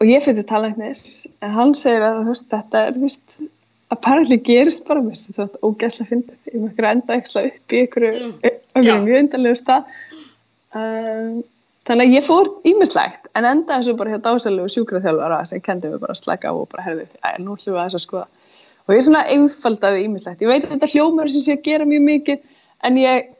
[0.00, 3.38] og ég fyrir talæknis en hann segir að veist, þetta er vist
[3.90, 6.36] apparently gerist bara mist þetta er ógæslega fyndið.
[6.52, 8.08] Ég ykkur enda eksla upp í ykkur,
[8.76, 9.04] Mm.
[9.04, 9.88] mjög undarlegu stað.
[10.70, 11.40] Um,
[11.88, 15.98] þannig að ég fór ímislegt en endaði svo bara hjá dásalegu sjúkraþjálfara sem kendi mig
[15.98, 17.08] bara að slaka á og bara herði,
[17.42, 18.26] nú ætlum við aðeins að skoða
[18.90, 21.86] og ég er svona einfaldaði ímislegt ég veit að þetta hljómar sem sé að gera
[21.86, 22.42] mjög mikið
[22.88, 23.30] en ég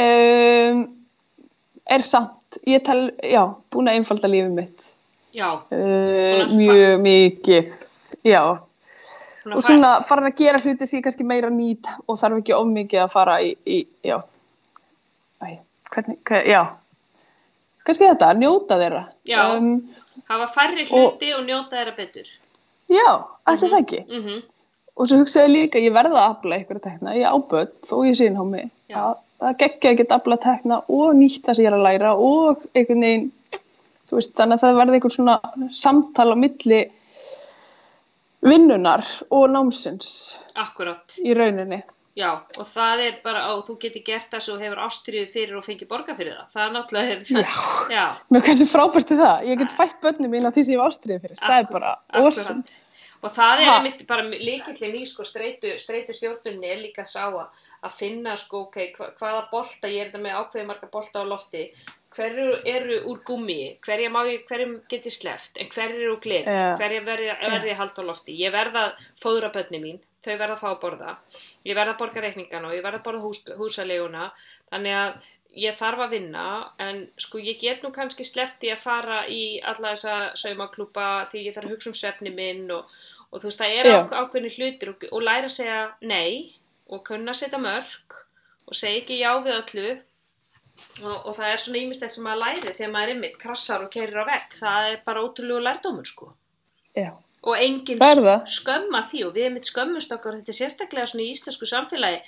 [0.00, 0.80] um,
[1.90, 4.88] er samt ég tel, já, búin að einfalda lífið mitt
[5.36, 5.50] já.
[5.60, 7.72] uh, mjög mikið
[8.24, 8.42] já,
[9.40, 12.56] Svona og svona farin að gera hluti sem ég kannski meira nýt og þarf ekki
[12.56, 14.18] of mikið að fara í, í já
[15.40, 15.56] Æ,
[15.92, 16.62] hvernig, hver, já
[17.84, 19.40] kannski þetta, njóta þeirra Já.
[19.56, 19.74] um,
[20.30, 22.28] Hafa færri hluti og, njóta þeirra betur.
[22.90, 23.10] Já,
[23.46, 24.42] allir það ekki Mm -hmm.
[24.96, 28.16] og svo hugsaði líka, ég verða að afla ykkur að tekna, ég áböð þó ég
[28.18, 28.70] sín á mig.
[28.90, 31.86] Að það geggja að geta afla að tekna og nýtt það sem ég er að
[31.88, 33.30] læra og einhvern veginn
[34.08, 35.36] þú veist, þannig að það verði einhvern svona
[35.72, 36.80] samtal á milli
[38.40, 40.36] vinnunar og námsins.
[40.56, 41.16] Akkurat.
[41.24, 41.82] í rauninni
[42.18, 45.64] Já, og það er bara, og þú getur gert það svo hefur ástriðu fyrir og
[45.64, 46.48] fengið borga fyrir það.
[46.56, 47.90] Það er náttúrulega hefur það.
[47.94, 48.04] Já.
[48.34, 50.88] með hversu frábært er það, ég get fætt börnum mín á því sem ég hef
[50.90, 51.92] ástriðið fyrir, það er Akkur- bara
[52.22, 52.64] awesome.
[53.20, 57.50] Og það er einmitt bara líkillin í sko streitu, streitu stjórnunni er líka sá að,
[57.84, 61.24] að finna sko, ok, hva, hvaða bolta, ég er þetta með ákveði marga bolta á
[61.28, 61.66] lofti,
[62.16, 66.48] hverju eru úr gummi, hverja má ég, hverjum geti sleft, en hverju eru úr glir,
[66.48, 66.72] Já.
[66.80, 68.38] hverja verði, verði hald á lofti.
[68.40, 71.14] Ég verða að fóðra bönni mín, þau verða að fá að borða,
[71.66, 74.30] ég verða að borga reikningana og ég verða að borða hús, húsaleguna,
[74.72, 75.30] þannig að
[75.60, 76.44] ég þarf að vinna
[76.78, 81.46] en sko ég get nú kannski sleppt í að fara í alla þessa saumaklúpa því
[81.48, 82.90] ég þarf að hugsa um svefni minn og,
[83.30, 83.96] og þú veist það er Já.
[83.98, 86.54] ák ákveðni hlutir og, og læra að segja nei
[86.90, 88.20] og kunna setja mörg
[88.66, 89.90] og segja ekki já við öllu.
[91.02, 93.90] Og, og það er svona ímislegt sem maður læri þegar maður er ymmit krassar og
[93.92, 96.30] keirir á vekk það er bara ótrúlegu lærdómur sko.
[96.96, 97.10] Já,
[97.40, 98.48] og engin Það er það.
[98.52, 102.18] skömma því og við erum eitt skömmust okkar þetta er sérstaklega svona í íslensku samfélagi.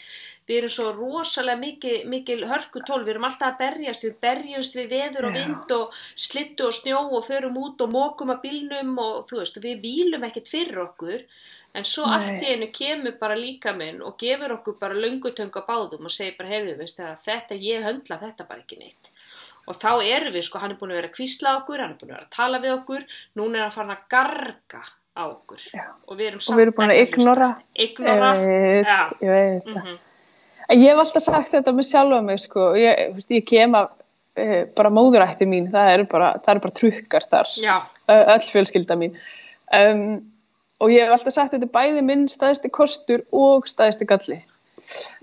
[0.48, 4.06] Við erum svo rosalega mikil, mikil hörkutól, við erum alltaf að berjast.
[4.06, 8.32] Við berjast við veður og vind og slittu og snjó og förum út og mókum
[8.32, 11.26] að bílnum og þú veist, við vílum ekkert fyrir okkur.
[11.74, 12.16] En svo Nei.
[12.16, 16.12] allt í einu kemur bara líka minn og gefur okkur bara löngutöng á báðum og
[16.12, 19.12] segir bara, heyrðu, veist það, þetta, ég höndla þetta bara ekki neitt.
[19.70, 22.00] Og þá erum við, sko, hann er búin að vera að kvísla okkur, hann er
[22.00, 23.06] búin að vera að tala við okkur.
[23.38, 24.82] Núna er hann að garga
[25.12, 25.84] á okkur Já.
[26.08, 29.68] og við erum og við erum búin að ignora ignora, ég veit, ég veit.
[29.74, 30.00] Mhm,
[30.72, 33.90] En ég hef alltaf sagt þetta með sjálfa mig sko, ég, veist, ég kem af
[34.38, 37.74] e, bara móðurætti mín, það eru bara, eru bara trukkar þar, já,
[38.08, 39.18] öll fjölskylda mín.
[39.74, 40.22] Um,
[40.80, 44.38] og ég hef alltaf sagt þetta er bæði minn staðisti kostur og staðisti galli.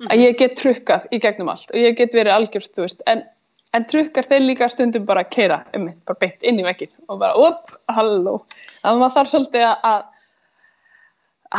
[0.07, 1.67] Að ég get trukkað í gegnum allt.
[1.73, 3.01] Og ég get verið veist.
[3.09, 3.25] En,
[3.73, 6.89] en trukkar þeir líka stundum bara að keira um mig, bara beint inn í vekkin
[7.07, 8.39] og bara, upp, halló.
[8.81, 9.99] Þannig að maður þarf svolítið að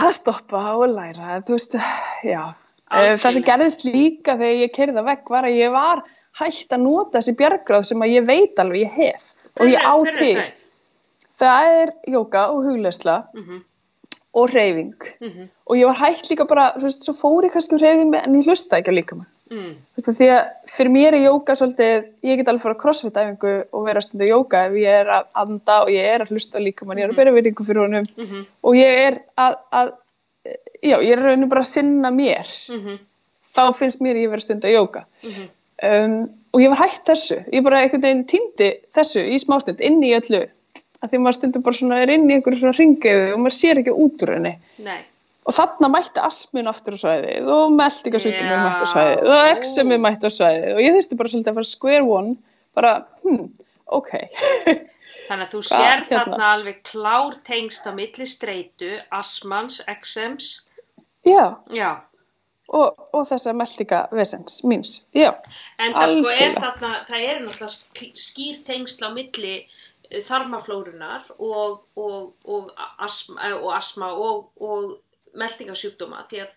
[0.01, 1.77] að stoppa og læra þú veist,
[2.27, 2.43] já.
[2.91, 3.19] Algjörlega.
[3.23, 6.01] það sem gerðist líka þegar ég keirði það vekk var að ég var
[6.41, 9.29] hægt að nota þessi bjargráð sem að ég veit alveg ég hef
[9.61, 10.45] og ég á til.
[11.39, 13.61] það er jóka og hugleysla Mhm,
[14.35, 17.75] og reyfing mhm, og ég var hægt líka bara, þú veist, svo fór ég kannski
[17.79, 20.41] um reyfing en ég hlusta ekki á líka mann mm, veist, því að
[20.75, 24.65] fyrir mér er jóka svolítið, ég get alveg fara að crossfit-æfingu og vera stundu jóka
[24.69, 27.21] ef ég er að anda og ég er að hlusta líka mann, ég er að
[27.21, 28.09] byrja veitingu fyrir honum.
[28.17, 29.93] Mhm, og ég er að, að
[30.83, 32.55] já, ég er raunin bara að sinna mér.
[32.71, 33.01] Mhm,
[33.57, 35.51] þá finnst mér ég vera stundu að jóka mhm.
[35.91, 36.17] um,
[36.55, 37.43] og ég var hægt þessu.
[37.53, 40.47] Ég bara einhvern veginn týndi þessu í smástund inn í öllu.
[41.01, 43.81] Að því maður stundur bara svona er inn í einhverju svona ringiðu og maður sér
[43.81, 44.53] ekki út úr henni.
[44.85, 44.99] Nei,
[45.49, 48.63] og þarna mætti asmin aftur á svæðið og meldingasjúkdómur Já.
[48.67, 51.71] mætti á svæðið og exemi mætti á svæðið og ég þurfti bara svolítið að fara
[51.71, 52.35] square one
[52.77, 52.93] bara,
[53.25, 53.47] hmm,
[53.99, 54.11] ok.
[55.31, 56.07] Þannig að þú sér hérna?
[56.11, 60.51] þarna alveg klár tengst á milli streitu, asmans, exems,
[61.27, 61.91] já, já,
[62.71, 65.33] og, og þessa meldingavesens míns, já,
[65.83, 71.31] En það sko er þarna, það eru náttúrulega sk- skýr tengsl á milli eh, þarmaflórunar
[71.39, 74.99] og, og, og, asma, eh, og asma og, og
[75.39, 76.53] meldingasjúkdóma að,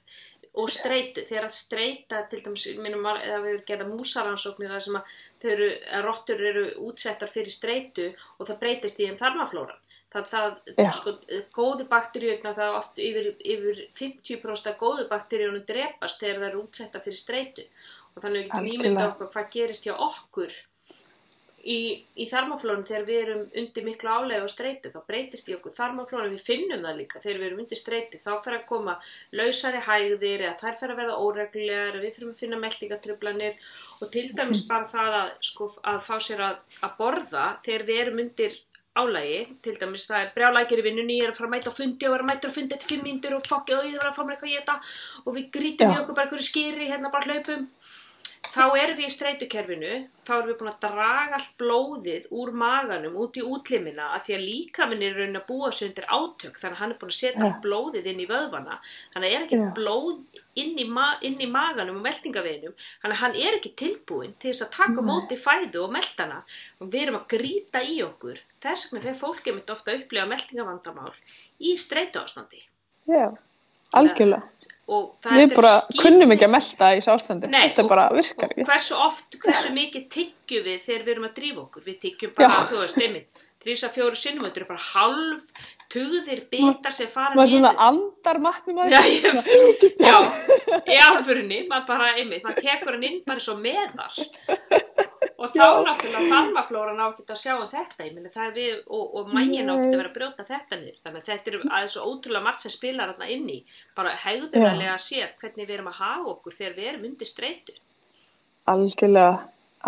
[0.53, 4.99] og streitu, þegar að streita til dæmis, minnum að það við gerða músaransóknir þar sem
[4.99, 9.79] að eru, að rottur eru útsettar fyrir streitu og það breytist í þeim þarmaflóran.
[10.13, 10.89] Það, það, Já.
[10.93, 11.11] sko,
[11.55, 17.01] góðu bakteríuna það oft yfir, yfir 50% af góðu bakteríunum drepast þegar það eru útsettar
[17.01, 17.65] fyrir streitu
[18.13, 20.53] og þannig við getum ímynda okkur hvað gerist hjá okkur
[21.63, 21.77] í,
[22.19, 26.33] í þarmaflónum þegar við erum undir miklu álega og streitu þá breytist í okkur þarmaflónum
[26.33, 27.21] við finnum það líka.
[27.23, 28.97] Þegar við erum undir streitu þá fer að koma
[29.39, 34.27] lausari hægðir eða þær fer að verða óreglulegar við fyrir að finna meldingatrublanir og til
[34.35, 38.61] dæmis bara það að, sko, að fá sér að, að borða þegar við erum undir
[38.93, 41.77] álægi, til dæmis það er brjálækir í vinnunni, ég er að fara að mæta á
[41.77, 44.09] fundi og vera að mæta á fundi eftir fimm mínútur og fokkið og ég er
[44.09, 44.75] að fá mér eitthvað að geta
[45.23, 47.63] og við grítum í okkur bara einhverju skýri hérna bara hlaupum
[48.53, 49.93] þá erum við í streitukerfinu
[50.27, 54.35] þá erum við búin að draga allt blóðið úr maganum út í útlimina af því
[54.35, 57.17] að líkaminn er raunin að búa sig undir átök þannig að hann er búin að
[57.17, 57.45] setja Já.
[57.47, 58.77] allt blóðið inn í vöðvana
[59.15, 59.65] þannig að er ekki Já.
[59.79, 64.35] blóð inn í, ma inn í maganum og meltingaveginum þannig að hann er ekki tilbúin
[64.37, 65.09] til þess að taka Nei.
[65.09, 66.41] móti fæðu og meltana
[66.79, 70.03] og við erum að grýta í okkur þess vegna þegar fólk er mitt ofta að
[70.03, 71.13] upplifa meltingavandamál
[71.57, 72.61] í streitu ástandi
[73.09, 73.33] já,
[73.97, 77.47] algjörlega og það við bara skýr- kunnum ekki að melta í þessu ástandi.
[77.49, 81.13] Nei, þetta og- bara virkar og ekki hversu oft, hversu mikið tyggjum við þegar við
[81.15, 81.83] erum að drífa okkur?
[81.87, 82.67] Við tyggjum bara, Já.
[82.71, 85.41] þú veist, einmitt þrýsa fjóru sinnum, þetta eru bara halv
[85.93, 90.17] tugðir bitar sem fara maður svona andar matnum að Já,
[90.83, 94.09] í álfurinni maður bara, einmitt, maður tekur hann inn bara svo meðal
[95.43, 98.75] og þá náttúrulega þarmaflóran á ekki að sjá um þetta, ég minni það er við
[98.87, 99.95] og, og mægin ekki Nei.
[99.97, 100.99] að að brjóta þetta niður.
[101.03, 103.57] Þannig að þetta eru aðeins svo ótrúlega margt sem spilar þarna inn í,
[103.97, 107.75] bara hegðunarlega séð hvernig við erum að haga okkur þegar við erum undir streitu.
[108.73, 109.33] Algjörlega,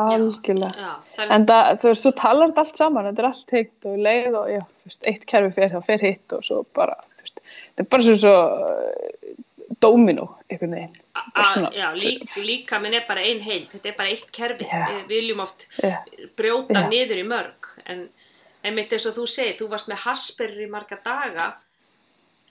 [0.04, 0.86] algjörlega
[1.18, 3.98] Já, en það, þú veist, svo talar þetta allt saman þetta er allt heitt og
[4.08, 7.24] leið og já, þú veist, eitt kerfi fer þá fer hitt og svo bara þú
[7.26, 9.34] veist, þetta er bara svo, svo uh,
[9.82, 13.98] dóminó, einhvern veginn að, svona- já, lík, líka minn er bara ein heild, þetta er
[13.98, 14.84] bara eitt kerfi Já.
[14.92, 15.98] við viljum oft Já.
[16.38, 16.90] brjóta Já.
[16.92, 18.08] niður í mörg en
[18.66, 21.54] einmitt eins og þú segir, þú varst með hasperur í marga daga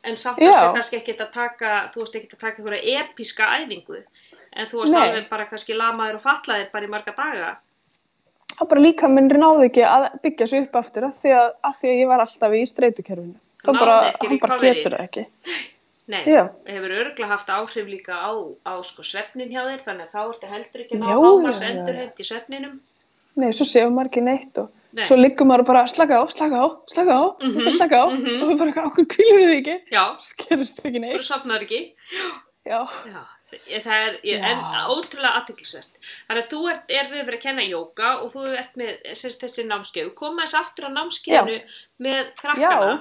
[0.05, 3.47] en samt varst þú kannski ekki að taka þú varst ekki að taka einhverja episka
[3.61, 4.01] æfingu
[4.55, 5.03] en þú varst Nei.
[5.03, 7.53] alveg bara kannski lamaður og fatlaðir bara í marga daga
[8.55, 11.79] það bara líka minn náði ekki að byggja sig upp aftur af því að, að,
[11.81, 15.27] því að ég var alltaf í streitukerfinu þá bara, hann bara getur það ekki
[16.05, 16.51] Nei, Já.
[16.69, 18.37] hefur örgulega haft áhrif líka á,
[18.69, 22.27] á sko svefnin hjá þér þannig að þá ertu heldur ekki að hámas endurheimt í
[22.29, 22.75] svefninum
[23.41, 25.07] nei, svo séum maður ekki neitt og Nei.
[25.09, 28.03] svo liggum maður og bara slaka á, slaka á, slaka á, þú ert að slaka
[28.05, 28.37] á mhm.
[28.37, 31.25] og þú bara, okkur kvílum við þig ekki, Já, skerust ekki þú neitt.
[31.27, 31.81] sopnar ekki.
[32.13, 32.29] Já,
[32.65, 32.79] Já,
[33.69, 34.85] ég, það er ég, Já.
[34.89, 35.99] ótrúlega aðtiklisvert.
[36.25, 39.43] Þannig að þú ert, er við verið að kenna jóka og þú ert með sérst,
[39.43, 40.07] þessi námskeið.
[40.17, 41.59] Koma þess aftur á námskeiðinu
[42.07, 42.95] með krakkana.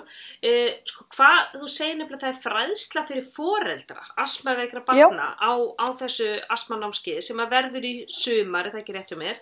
[0.43, 5.51] Uh, sko, hvað, þú segir nefnilega að það er fræðsla fyrir foreldra, asmaveikra barna á,
[5.79, 9.39] á þessu asmanámskeið sem að verður í sumar, er það ekki rétt hjá mér?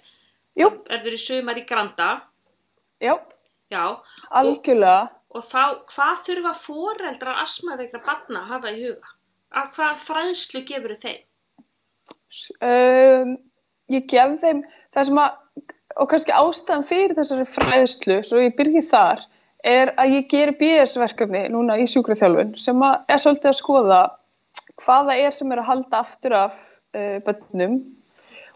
[0.60, 2.12] jú, Verður í sumar í Granda,
[3.02, 3.16] já,
[3.74, 3.86] já.
[4.30, 5.10] algjörlega.
[5.32, 9.14] Og þá, hvað þurfa foreldrar asmaveikra barna að hafa í huga?
[9.52, 11.22] Að hvað fræðslu gefur þeim?
[12.64, 13.36] Um,
[13.92, 14.62] ég gef þeim
[14.96, 15.38] það sem að,
[16.00, 19.26] og kannski ástæðan fyrir þessari fræðslu, svo ég byrgi þar,
[19.68, 24.02] er að ég geri BS-verkefni núna í sjúkraþjálfun sem að er svolítið að skoða
[24.82, 26.58] hvaða er sem er að halda aftur af
[26.96, 27.78] uh, bönnum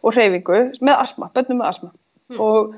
[0.01, 1.91] og hreyfingu með asma, bönnum með asma.
[2.31, 2.39] Mm.
[2.41, 2.75] Og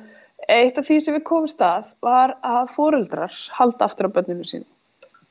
[0.47, 4.65] eitt af því sem við komum stað var að fóreldrar halda aftur af bönnum sín.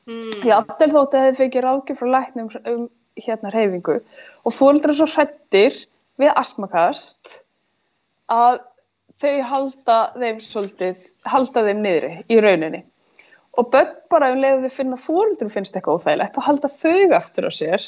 [0.07, 0.31] Mm.
[0.47, 2.87] Ég allir þótt að þið fekir ráðgjöf frá læknum um
[3.17, 5.75] hérna reyfingu og fóreldrar svo hrættir
[6.21, 7.41] við astmakast
[8.31, 8.61] að
[9.19, 12.83] þau halda þeim svolítið, halda þeim niðri í rauninni.
[13.57, 17.49] Og börn bara um leiðu þau finna fóreldrum finnst eitthvað óþægilegt að halda þau aftur
[17.49, 17.87] á sér.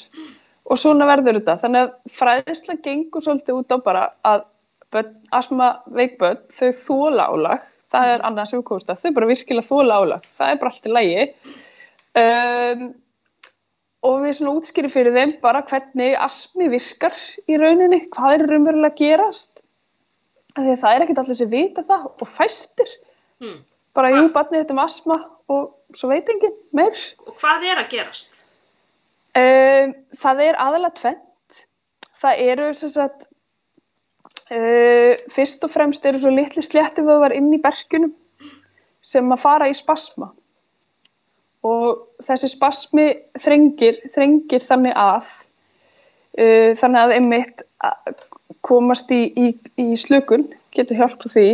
[0.69, 1.59] Og svona verður þetta.
[1.61, 4.47] Þannig að fræðisla gengur svolítið út á bara að
[4.93, 9.15] börn, astma veik börn, þau þóla álag, það er annað sem við komumst að, þau
[9.17, 11.27] bara virkilega þóla álag, það er bara allt í lægi
[12.17, 12.83] um,
[14.09, 18.93] og við svona útskýri fyrir þeim bara hvernig asmi virkar í rauninni, hvað er raunverulega
[18.93, 19.63] að gerast.
[20.55, 22.97] Því að það er ekkert allir sem vita það og fæstir.
[23.39, 23.59] Mm.
[23.95, 25.15] bara jú, barnið þetta með asma
[25.51, 26.99] og svo veit enginn meir.
[27.23, 28.39] Og hvað er að gerast?
[29.37, 31.59] um, það er aðalega tvent
[32.21, 33.27] það eru sem sagt
[34.51, 38.13] uh, fyrst og fremst eru svo litli sléttivöðvar inn í bergjunum
[39.05, 40.31] sem að fara í spasma
[41.67, 43.07] og þessi spasmi
[43.39, 45.31] þrengir, þrengir þannig að
[46.39, 48.13] uh, þannig að einmitt að
[48.65, 51.47] komast í, í, í slökun getur hjálpa því.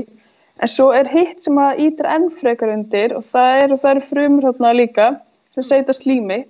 [0.63, 4.47] En svo er hitt sem að ítir enn frekar undir og það eru, eru frumur
[4.49, 5.07] þarna líka
[5.55, 6.45] sem seita slími.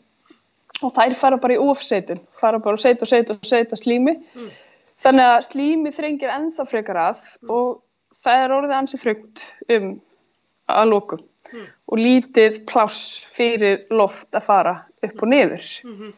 [0.84, 4.18] Og þær fara bara í ofseitun fara bara og seita og seita og seita slími.
[4.36, 4.53] Mm.
[5.03, 7.82] þannig að slími þrengir ennþá frekar að og
[8.24, 9.43] það er orðið ansi þröngt
[9.76, 9.89] um
[10.72, 11.24] að lókum
[11.54, 11.66] Mm.
[11.91, 16.14] og lítið pláss fyrir loft að fara upp og niður Mm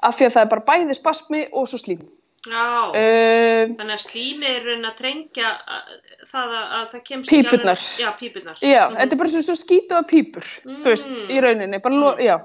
[0.00, 2.02] af því að það er bara bæði spasmi og svo slím
[2.46, 5.88] Já, um, þannig að slími er raun að trengja að-
[6.30, 7.74] það að, að það kemst Pípurnar.
[7.74, 8.56] alveg- Já, pípurnar.
[8.62, 8.96] já, Mhm.
[8.96, 11.28] þetta er bara svo, svo skítu að pípur þú veist, Mm.
[11.34, 12.36] í rauninni bara, lo, já,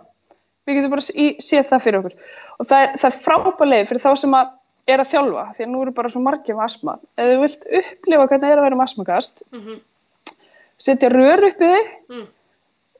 [0.67, 2.13] við getum bara í, séð það fyrir okkur
[2.59, 4.49] og það er, það er frábæleið fyrir þá sem að
[4.87, 7.63] er að þjálfa því að nú eru bara svo margir með asma ef þú vilt
[7.69, 9.79] upplifa hvernig það er að vera með asmakast Mhm.
[10.77, 12.27] Setja rör upp í þig Mm.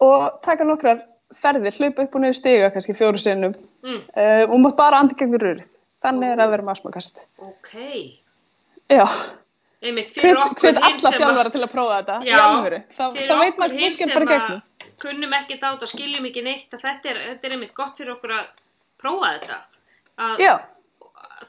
[0.01, 1.01] og taka nokkrar
[1.33, 3.53] ferðir, hlaupa upp og niður stiga kannski fjóru sinnum
[3.83, 4.01] Mm.
[4.15, 5.69] uh, og maður bara andi gegnum rörið
[6.03, 7.73] þannig er að vera með asmakast Ok,
[8.89, 9.05] já,
[9.81, 13.97] hin alla sem að- þjálfara til að prófa þetta Já, þá, fyrir þá veit maður
[13.97, 14.61] sem bara að gegnum
[15.03, 18.13] kunnum ekki dát og skiljum ekki neitt að þetta er, þetta er einmitt gott fyrir
[18.13, 18.45] okkur að
[19.01, 19.57] prófa þetta.
[20.17, 20.53] Að, já,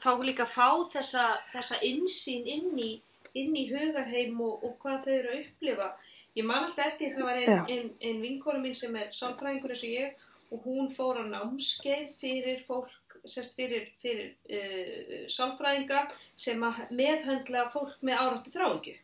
[0.01, 2.89] þá líka fá þessa, þessa insýn inn í,
[3.35, 5.87] inn í hugarheim og, og hvað þau eru að upplifa.
[6.35, 7.59] Ég man alltaf eftir það var Já.
[7.71, 12.09] ein, ein, vinkona mín sem er sálfræðingur eins og ég og hún fór á námskeið
[12.19, 16.03] fyrir fólk, sérst fyrir, fyrir uh, sálfræðinga
[16.35, 18.95] sem að meðhöndla fólk með áráttu þráingju.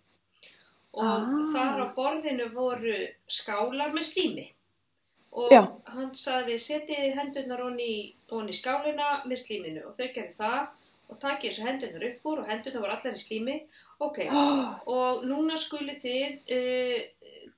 [0.91, 1.29] Og Ah.
[1.55, 2.97] þar á borðinu voru
[3.31, 4.49] skálar með slími
[5.31, 5.61] og Já.
[5.87, 10.67] hann saði setið hendurnar onni, onni skálina með slíminu og þau gerði það
[11.11, 13.55] og takið þessu hendurnar upp úr og hendurnar voru allar í slími
[14.03, 14.19] ok,
[14.91, 16.99] og núna skulið þið uh,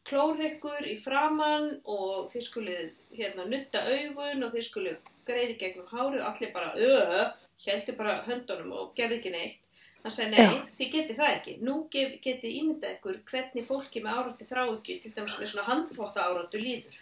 [0.08, 5.88] klóra ykkur í framann og þið skulið hérna nutta augun og þið skulið greiði gegnum
[5.92, 7.22] hárið og allir bara öö,
[7.66, 9.62] heldur bara höndunum og gerði ekki neitt.
[10.04, 10.56] Hann sagði nei, Já.
[10.78, 11.54] þið getið það ekki.
[11.64, 16.60] Nú getið ímyndað ykkur hvernig fólki með áráttu þráhyggju til dæmis með svona handþvótta áráttu
[16.60, 16.98] líður.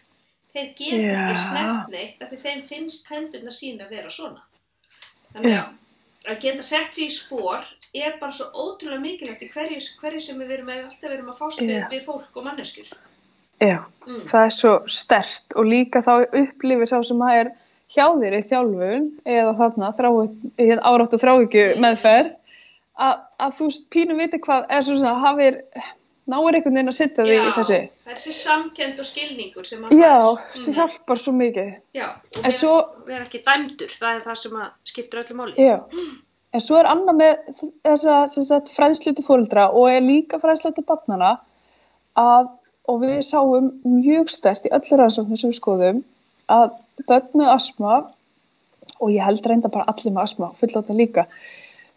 [0.53, 1.15] Þeir geta Já.
[1.23, 4.45] ekki snert neitt af því þeim finnst hendurna sín að vera svona.
[5.31, 5.80] Þannig að
[6.29, 7.63] að geta sett sér í spór
[7.93, 11.39] er bara svo ótrúlega mikilvægt í hverju, hverju sem við verum að, alltaf verum að
[11.41, 12.91] fást við, við fólk og manneskjur
[13.61, 14.21] já, mm.
[14.31, 17.51] það er svo stert og líka þá upplifir sá sem að er
[17.91, 19.89] hjá þér í þjálfun eða þarna
[20.91, 22.31] áráttu þráhyggju meðferð
[23.01, 25.59] að, að þú pínum viti hvað er svo svona hafir
[26.31, 29.95] náir einhvern veginn að setja þig í þessi er þessi samkend og skilningur sem að
[29.99, 30.15] já,
[30.55, 30.77] sem Mhm.
[30.79, 35.23] hjálpar svo mikið Já, og vera, svo- ekki dæmdur, það er það sem að skiptir
[35.23, 35.55] öllu máli.
[35.57, 35.77] já,
[36.53, 40.73] en svo er annað með þessa sem sagt, fræðslu til fóreldra og er líka fræðslu
[40.75, 41.37] til barnana
[42.17, 42.49] að,
[42.89, 46.03] og við sáum mjög stert í öllu rannsóknir sem við skoðum
[46.49, 46.71] að
[47.07, 47.93] börn með asma
[49.01, 51.23] og ég held reynda bara allir með asma, fullóta líka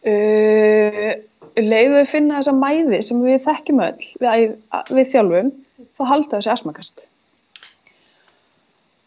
[0.07, 1.15] uh,
[1.61, 4.55] leiðu við finna þessa mæði sem við þekkjum öll við,
[4.99, 5.51] við þjálfum,
[5.99, 7.05] þá halda þessi asmakast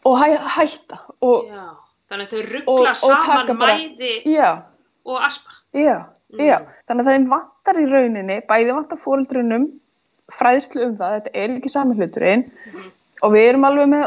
[0.08, 0.28] og hæ,
[0.58, 1.64] hætta og, Já,
[2.12, 4.52] þannig að þau ruggla og, og saman bara mæði já,
[5.08, 5.58] og aspa.
[5.76, 6.66] já, Mm.
[6.90, 9.68] þannig að það vantar í rauninni bæði vantar fóreldrunum
[10.28, 12.90] fræðslu um það, þetta er ekki sami hluturinn Mhm.
[13.24, 14.04] og við erum alveg með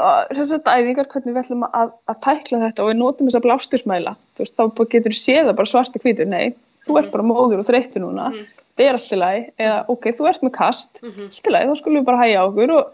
[0.51, 4.13] sagt æfingar hvernig við ætlum að, að tækla þetta og við notum þess að blástusmæla
[4.37, 6.53] þú veist, þá getur þú séð það bara svart í hvítu nei,
[6.87, 8.47] þú ert bara móður og þreyttu núna Mhm.
[8.77, 11.27] þetta er alltaf læg, eða ok, þú ert með kast Mhm.
[11.29, 12.93] alltaf læg, þá skulum við bara hæja á okkur og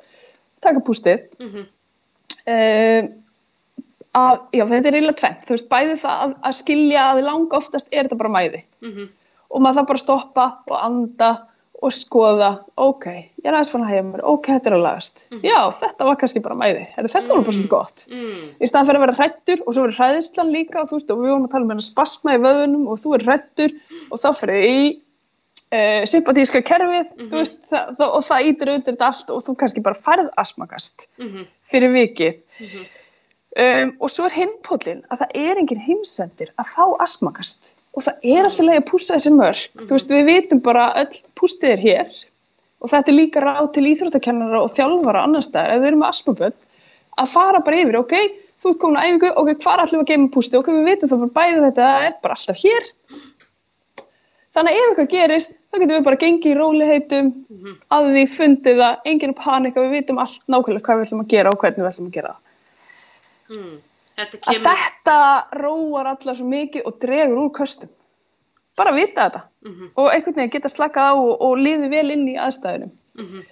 [0.60, 1.66] taka pústið Mhm.
[2.46, 3.08] um,
[4.16, 7.56] að, já, þetta er eiginlega tvennt, þú veist, bæði það að, að skilja að langa
[7.60, 9.08] oftast er þetta bara mæði Mhm.
[9.50, 11.30] og maður þarf bara stoppa og anda
[11.82, 12.50] og skoða,
[12.80, 13.04] ok,
[13.42, 15.24] ég er aðeins fann að hægja mér, ok, þetta er að lagast.
[15.44, 18.04] Já, þetta var kannski bara mæði, þetta var bara svolítið gott.
[18.08, 18.38] Mm.
[18.64, 21.20] í staðan fyrir að vera hrættur og svo verður hræðislan líka og þú veist, og
[21.20, 23.76] við vorum að tala um hennar spasma í vöðunum og þú er hrættur
[24.10, 29.06] og þá fyrir í uh, sympatíska kerfið þú veist, það, það, og það ítir auðvitað
[29.10, 31.46] allt og þú kannski bara færð asmakast Mhm.
[31.70, 32.40] fyrir vikið.
[32.60, 32.86] Mhm.
[33.56, 38.26] um, og svo er hinpóllin að það er engin heimsendir að fá asmakast og það
[38.36, 41.84] er alltaf leið að pústa þessi mörg þú veist, við vitum bara öll pústið er
[41.84, 42.10] hér.
[42.84, 46.10] Og þetta er líka ráð til íþróttakennara og þjálfara annar staðar, ef við erum með
[46.12, 46.58] asmaböld
[47.16, 48.12] að fara bara yfir, ok,
[48.60, 51.08] þú ert komin að æfingu, ok, hvað ætlum við að geima pústið, ok, við vitum
[51.08, 52.90] þá bara bæði þetta er bara alltaf hér.
[54.56, 57.26] Þannig að ef eitthvað gerist, þá getum við bara gengið í róliheitum
[57.56, 57.74] Mhm.
[57.92, 61.50] að því fundið það, enginn panika, við vitum allt nákvæmlega hvað við ætlum að gera
[61.50, 62.34] og hvernig við ætlum að gera
[63.48, 63.76] Mm.
[64.16, 64.78] Þetta að kemur...
[64.80, 65.16] þetta
[65.60, 67.90] róar alla svo mikið og dregur úr köstum
[68.76, 69.90] bara að vita þetta Mhm.
[69.96, 73.42] og einhvern veginn geta slakað á og, og liði vel inn í aðstæðunum Mhm.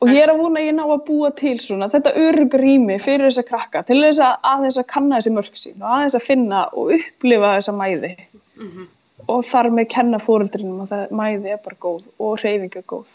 [0.00, 2.96] og ég er að vona að ég ná að búa til svona þetta örug rými
[3.00, 6.26] fyrir þessa krakka til þess að aðeins að kanna þessi mörg sín og aðeins að
[6.26, 8.16] finna og upplifa þessa mæði
[8.56, 8.88] Mhm.
[9.28, 13.06] og þar með kenna fóreldrinum að það mæði er bara góð og reyfing er góð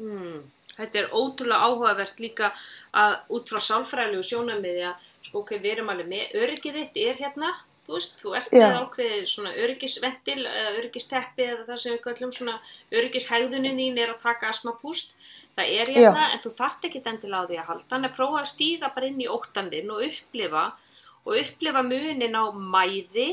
[0.00, 0.40] Mm.
[0.78, 2.50] Þetta er ótrúlega áhugavert líka
[2.94, 4.94] að út frá sálfræðilegu sjónamiði að
[5.38, 7.52] ok, við erum alveg með öryggið þitt er hérna,
[7.86, 8.62] þú veist, þú ert Já.
[8.62, 12.56] með ákveðið svona öryggisventil eða öryggisteppi eða það sem við kallum svona
[12.94, 15.14] öryggishægðunin þín er að taka asmapúst,
[15.56, 17.96] það er hérna en þú þarft ekki endilega á því að halda.
[17.96, 20.66] En að prófa að stíga bara inn í óttandinn og upplifa
[21.22, 23.30] og upplifa munin á mæði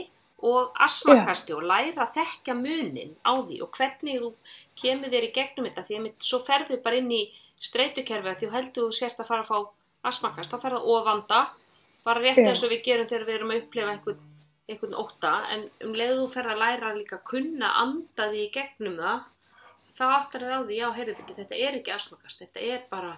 [0.49, 4.29] og asmakasti og læra að þekkja munin á því og hvernig þú
[4.79, 5.85] kemur þér í gegnum þetta.
[5.87, 7.23] Því að mitt, svo ferðu bara inn í
[7.59, 9.57] streytukerfi því þú heldur þú sért að fara að fá
[10.09, 11.41] asmakast, þá ferðu ofanda
[12.09, 14.27] bara rétt eins og við gerum þegar við erum að upplifa einhvern,
[14.69, 18.51] einhvern ótta en um leiðu þú ferð að læra líka að kunna anda því í
[18.57, 19.25] gegnum það
[19.99, 23.15] þá áttar þið á því, já, heyrðu þetta er ekki asmakast, þetta er bara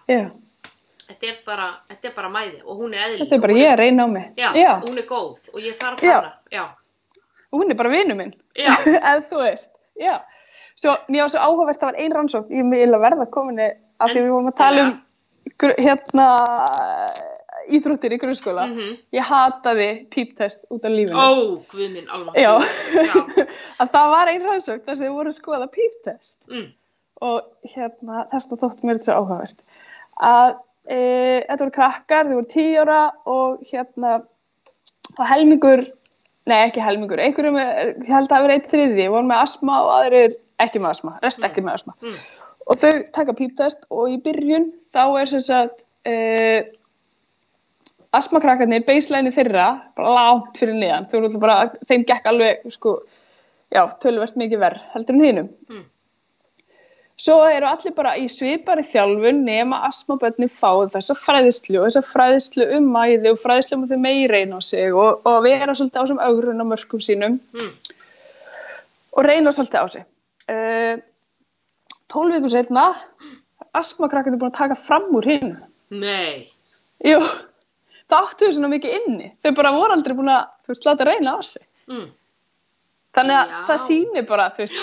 [1.11, 3.73] þetta er bara, þetta er bara mæði og hún er eðli þetta er bara ég
[3.73, 4.29] að reyna á mig.
[4.39, 6.63] Já, Já, hún er góð og ég þarf hana já,
[7.51, 8.33] hún er bara vinnu minn.
[9.11, 9.71] Ef þú veist.
[10.81, 12.53] Svo, mér var svo áhugavert, það var ein rannsókn.
[12.55, 13.67] Ég vil að verða kominni
[14.01, 14.93] af því við vorum að tala um
[15.77, 16.27] hérna
[17.69, 18.65] íþróttir í grunnskóla.
[18.71, 18.97] Mhm.
[19.17, 21.17] ég hataði píptest út af lífinu.
[21.17, 22.35] Ó, guð minn, alveg
[23.81, 26.67] að það var ein rannsókn þar sem þið voru að skoða píptest mm,
[27.21, 29.63] og hérna þess að þótt mér þetta svo áhugavert.
[30.21, 30.51] Að
[30.89, 30.99] e,
[31.47, 34.13] þetta voru krakkar, þið voru tíu ára og hérna
[35.19, 35.83] og helmingur,
[36.47, 39.79] nei ekki helmingur einhverjum, er- ég held að það verið eitt þriði voru með asma
[39.85, 42.19] og aðrir ekki með asma rest ekki með asma mm,
[42.69, 46.61] og þau taka píptest og í byrjun þá er sem sagt uh,
[48.15, 52.97] asmakrakkarnir baseline þeirra bara langt fyrir niðan þau eru bara, þeim gekk alveg sko,
[53.71, 55.49] já, tölvert mikið verð heldur en hinum.
[55.71, 55.85] Mm,
[57.21, 62.67] svo eru allir bara í svipari þjálfun nema asmabönni fá þessa fræðislu og þessa fræðislu
[62.77, 66.01] um mæði og fræðislu um að þau megi reyna á sig og, og vera svolítið
[66.01, 67.39] á þessum augrun á mörkum sínum.
[67.55, 67.71] Mm,
[69.15, 70.07] og reyna svolítið á sig.
[70.51, 70.99] Uh,
[72.11, 72.89] 12 vikur setna
[73.77, 75.53] asmakrakkarnir búin að taka fram úr hinn
[75.91, 76.49] nei.
[77.07, 77.21] Jú,
[78.11, 79.29] það áttu þau svona mikið inni.
[79.41, 81.65] Þau bara voru aldrei búin að þú veist, láta reyna á sig.
[81.91, 82.07] Mm,
[83.17, 83.61] þannig að Já.
[83.69, 84.79] það sýnir bara þú veist,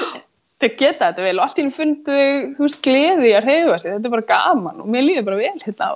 [0.59, 2.21] þau geta þetta vel og allt í henni fundu
[2.57, 3.97] þú veist, gleði að reyfa sig.
[3.97, 5.95] Þetta er bara gaman og mér líður bara vel hérna á.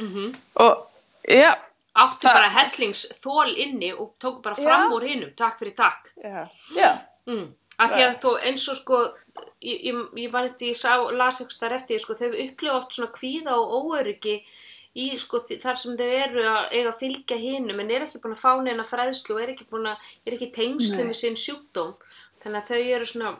[0.00, 0.84] Mm og
[1.28, 1.52] já,
[1.96, 4.94] áttu bara hellingsþól inni og tók bara fram Já.
[4.96, 6.12] úr hinnum, takk fyrir takk.
[6.76, 6.90] Já,
[7.26, 7.46] mm.
[7.78, 9.00] að því að þú eins og sko
[9.60, 12.96] ég, ég, ég var eitthvað, ég sá, las eitthvað þar eftir sko, þau upplifa oft
[12.96, 14.36] svona kvíða og óöryggi
[14.96, 18.36] í sko þar sem þau eru að eiga að fylgja hinum en er ekki búin
[18.36, 21.08] að fá neina fræðslu og er ekki að, er ekki tengslu Nei.
[21.10, 21.92] með sinn sjúkdóm
[22.44, 23.34] þannig að þau eru svona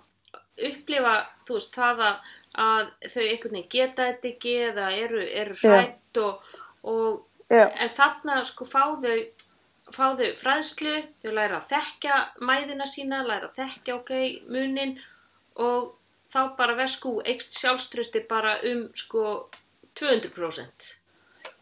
[0.66, 1.14] upplifa,
[1.46, 2.28] þú veist, það að,
[2.66, 5.72] að þau einhvern veginn geta þetta ekki eða eru, eru Já.
[5.72, 6.54] hrætt og,
[6.92, 9.18] og Já, en þarna sko fá þau
[9.94, 14.12] fá þau fræðslu, þau læra að þekkja mæðina sína, læra að þekkja ok,
[14.50, 14.96] munin
[15.62, 15.92] og
[16.32, 19.46] þá bara vesku eikst sjálfströsti bara um sko
[19.96, 21.05] 200%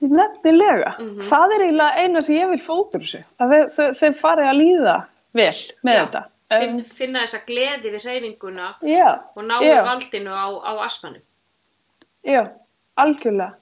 [0.00, 0.94] nefnilega.
[0.98, 1.20] Mhm.
[1.28, 3.22] Það er eiginlega eina sem ég vil fótur þessu.
[3.40, 4.96] Að þau, þau, þau fari að líða
[5.34, 5.52] vel
[5.84, 6.04] með Já.
[6.06, 6.24] þetta.
[6.54, 9.82] Finn, finna þessa gleði við hreyfinguna já, og ná Já.
[9.84, 11.22] valdinu á, á asmanum
[12.24, 12.48] já,
[12.96, 13.54] algjörlega.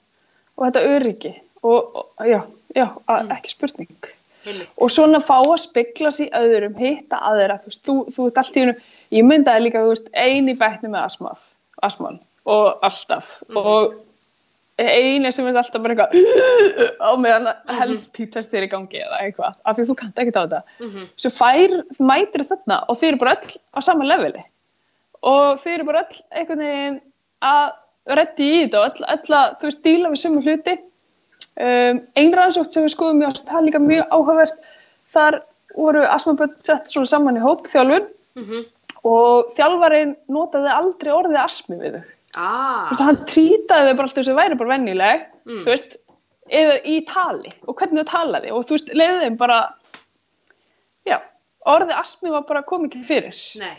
[0.59, 1.33] Og þetta öryggi.
[1.63, 2.43] Og, og já,
[2.77, 3.31] já, Mm.
[3.31, 3.97] ekki spurning.
[4.45, 4.69] Heimitt.
[4.77, 8.61] og svona fá að spegla sér öðrum, hitta aðra, þú þú, þú ert allt í
[8.61, 8.75] hennu,
[9.13, 11.39] ég myndaði líka, þú veist, eini bækni með asmað,
[11.83, 13.57] asmál og alltaf Mhm.
[13.57, 13.95] og
[14.89, 17.69] eini sem er alltaf bara eitthvað á meðan Mhm.
[17.69, 20.63] mm helst píptest er í gangi eða eitthvað, af því þú kannt ekkert á þetta
[20.81, 21.07] Mhm.
[21.17, 24.45] svo fær, mætir þarna og þeir eru bara öll á sama leveli
[25.23, 27.01] og þeir eru bara öll einhvern veginn
[27.43, 27.73] að
[28.17, 30.79] reddi í þetta og öll, öll að, þú veist, díla við sömu hluti
[31.61, 34.55] um, einn rannsótt sem við skoðum mjög, það er líka mjög áhugavert
[35.13, 35.43] þar
[35.77, 38.65] voru asmaböld sett svona saman í hóp þjálfun Mhm.
[39.05, 42.05] og þjálfarinn notaði aldrei orðið asmi við þau
[42.35, 45.65] Ah, þú veist, hann trýtaði þau bara alltaf þess að væri bara vennileg Mm.
[45.67, 45.97] þú veist,
[46.51, 49.57] eða í tali og hvernig þau talaði og þú veist, leiði þeim bara
[51.07, 51.19] já,
[51.67, 53.77] orðið asmi var bara kom ekki fyrir nei.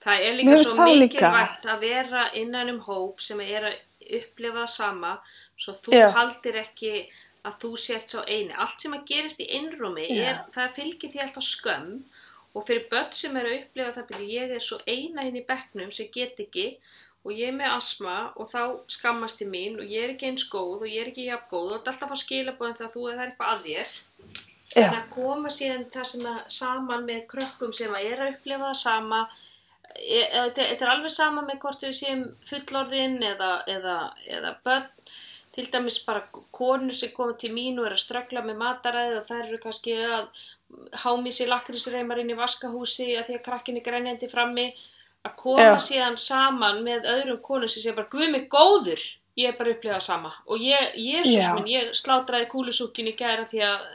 [0.00, 3.74] Það er líka svo það mikilvægt að vera innan um hóp sem er að
[4.20, 5.10] upplifa það sama
[5.60, 6.06] svo þú Já.
[6.14, 6.92] haldir ekki
[7.44, 8.54] að þú sért svo eini.
[8.56, 9.48] Allt sem að gerist í
[10.16, 10.30] Já.
[10.30, 11.92] er, það fylgir því alltaf skömm
[12.54, 15.44] og fyrir börn sem eru að upplifa það byrju, ég er svo eina hinn í
[15.46, 16.78] bekknum sem get ekki
[17.24, 20.46] og ég er með asma og þá skammast ég mín og ég er ekki eins
[20.48, 21.66] góð og ég er ekki jafn góð.
[21.66, 23.96] Og þetta er alltaf að fá skilabóðin þegar þú er eitthvað að þér.
[24.70, 28.36] Já, en að koma síðan það sem að saman með krökkum sem að er að
[28.36, 29.18] upplifa það sama
[29.96, 33.96] e- e- þetta er alveg sama með hvort við séum fullorðin eða, eða,
[34.38, 34.88] eða börn.
[35.50, 36.22] Til dæmis bara
[36.54, 39.96] konur sem koma til mín og er að ströggla með mataræði og þær eru kannski
[39.98, 40.28] að
[41.02, 44.68] hámi sér lakrísreimar inn í vaskahúsi að því að krakkin er grænjandi frammi
[45.28, 45.78] að koma Já.
[45.84, 49.02] síðan saman með öðrum konum sem sé bara guð mig góður
[49.40, 50.32] ég er bara að upplifa það sama.
[50.50, 53.86] Og ég, Jésús minn, ég slátraði kúlusúkin í gæra því að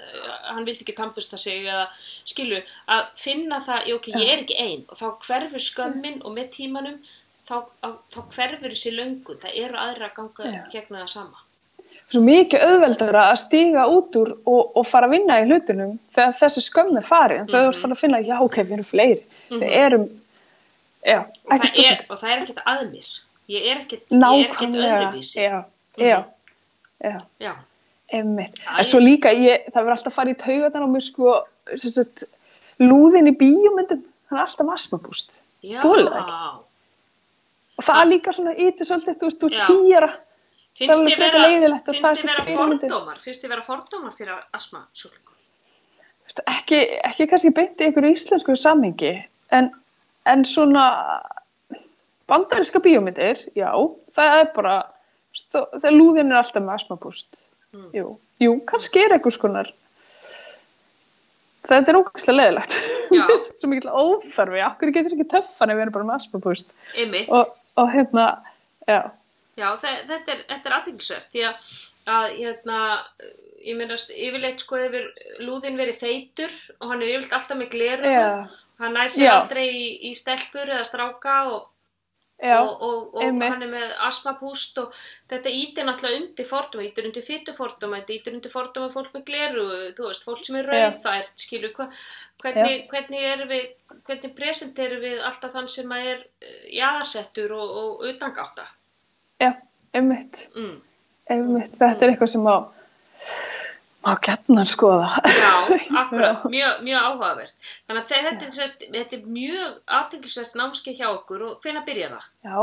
[0.49, 1.86] hann vildi ekki tampusta sig eða
[2.28, 2.61] skilu,
[2.91, 4.84] að finna það, ok, ég er ekki ein.
[4.89, 6.99] Og þá hverfur skömmin og með tímanum
[7.47, 10.61] þá, að, þá hverfur þessi löngun, það eru aðra að ganga Já.
[10.73, 11.41] gegna það sama.
[12.05, 16.36] Svo mikið auðveldara að stíga út úr og, og fara að vinna í hlutunum þegar
[16.38, 19.23] þessi skömm er farið en þau eru fara að finna, já ok, við erum fleiri.
[19.49, 20.05] Við erum,
[21.06, 23.14] já, og það, er, og það er ekkert að mér.
[23.53, 25.39] Ég er ekkert, er ekkert öðruvísi.
[25.45, 25.58] já,
[26.01, 26.20] já,
[27.06, 27.18] já.
[27.43, 27.53] Já,
[28.14, 28.60] Einmitt.
[28.78, 31.34] En svo líka, ég, það verður alltaf að fara í taugarnar á mér sko,
[31.82, 32.26] sagt,
[32.82, 35.39] lúðin í bíómyndum, hann er alltaf asmabúst.
[36.12, 36.39] það ekki.
[37.76, 39.64] Og það er líka svona ytið svolítið, þú veist, þú er
[40.76, 41.41] finnst þið vera,
[42.30, 43.24] vera fordómar?
[43.24, 44.86] Finnst þið vera fordómar fyrir asma
[46.51, 49.12] Ekki, ekki kannski beint í einhverju íslensku samhengi,
[49.56, 49.70] en,
[50.26, 50.86] en svona
[52.30, 53.69] bandariska bíómyndir, já,
[54.17, 54.76] það er bara,
[55.53, 57.41] þó- þegar lúðin er alltaf með asmabúst.
[57.76, 57.89] Mm.
[57.93, 58.07] Jú,
[58.41, 59.69] jú, kannski er einhvers konar,
[61.69, 62.76] þetta er ógæslega leiðilegt.
[62.80, 62.93] Já.
[63.15, 66.63] Mér finnst þetta svo mikil óþarfi, okkur getur ekki töffan ef við erum bara með
[66.97, 67.51] einmitt Og,
[67.82, 68.26] og hérna,
[68.89, 69.01] já,
[69.55, 71.69] Já, þe- þetta er, er aðeinsvert því að,
[72.11, 72.80] að hérna,
[73.63, 75.05] ég meina yfirleitt sko hefur
[75.45, 78.26] lúðin verið feitur og hann er yfirleitt alltaf með gleru já,
[78.80, 81.67] hann nær sér aldrei í, í stelpur eða stráka og,
[82.43, 84.93] já, og, og, og hann er með astmapúst og
[85.32, 89.67] þetta ítir náttúrulega undir fordóma, ítir undir fytufordóma, þetta ítir undir fordóma fólk með gleru,
[89.95, 90.73] þú veist, fólk sem er Já.
[90.89, 91.88] rauðfært, skilur, hva,
[92.43, 93.69] hvernig, hvernig erum við,
[94.09, 98.67] hvernig presenterum við alltaf þann sem að er uh, jaðarsettur og, og utangáta.
[99.39, 99.53] já,
[99.95, 100.76] einmitt, Mm.
[101.32, 102.57] einmitt, þetta er eitthvað sem má,
[104.06, 105.08] má gætnar skoða.
[105.26, 105.53] Já,
[106.01, 107.53] akkurat, mjög, mjög áhugavert.
[107.88, 111.86] Þannig að þe- þetta er, sérst, þetta er mjög aðteglisvert námskeið hjá okkur og hvenær
[111.88, 112.28] byrjar það?
[112.45, 112.58] Já,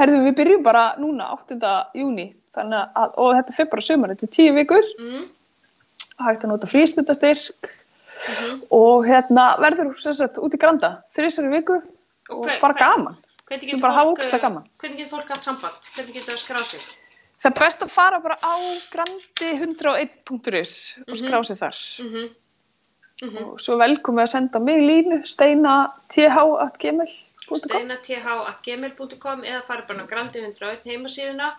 [0.00, 1.58] herðu við byrjum bara núna 8.
[1.98, 5.24] júni að, og þetta fyrir bara sömur, þetta er tíu vikur, Mm,
[6.22, 8.60] hægt að nota frístundastyrk mhm.
[8.70, 11.80] og hérna verður sagt út í granda þrísari viku
[12.30, 13.16] og, hve- bara hve- gaman.
[13.44, 14.68] Hvernig Sem bara hafa fólk, ógeðslega eh, gaman.
[14.80, 15.88] hvernig getur fólk haft samband?
[15.96, 16.84] Hvernig getur það skráð sig?
[17.44, 18.56] Það er best að fara bara á
[18.94, 20.74] grandi101.is
[21.04, 21.76] og skrá sig þar.
[22.00, 22.28] Mm -hmm.
[23.44, 27.06] Og svo velkomi að senda mig línu steina.th.gmail.com
[27.60, 31.52] steinath.gmail.com eða fara bara á grandi 101 heimasíðuna.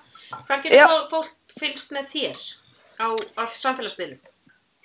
[0.47, 0.63] Hvar Já.
[0.63, 2.37] getur fó- fólk fylgst með þér?
[2.99, 3.07] á,
[3.37, 4.19] á samfélagsmiðlum?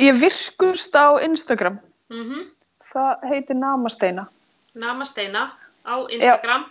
[0.00, 1.80] Ég virkust á Instagram.
[2.10, 2.50] Mm
[2.90, 4.26] Það heitir Namasteina.
[4.74, 5.52] Namasteina
[5.86, 6.64] á Instagram.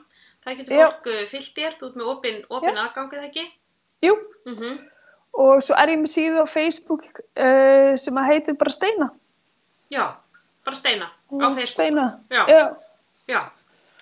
[0.44, 0.88] Það getur Já.
[0.88, 3.46] fólk uh, fyllt þér, þú ert með opin, opin aðgangið ekki?
[4.06, 4.16] Jú,
[4.50, 4.78] Mm
[5.40, 7.06] og svo er ég með síðu á Facebook
[7.40, 9.10] uh, sem að heitir bara Steina.
[9.94, 10.06] Já,
[10.66, 11.76] bara Steina á Facebook.
[11.76, 12.08] Steina.
[12.34, 12.44] Já.
[12.50, 12.64] Já.
[13.30, 13.40] Já,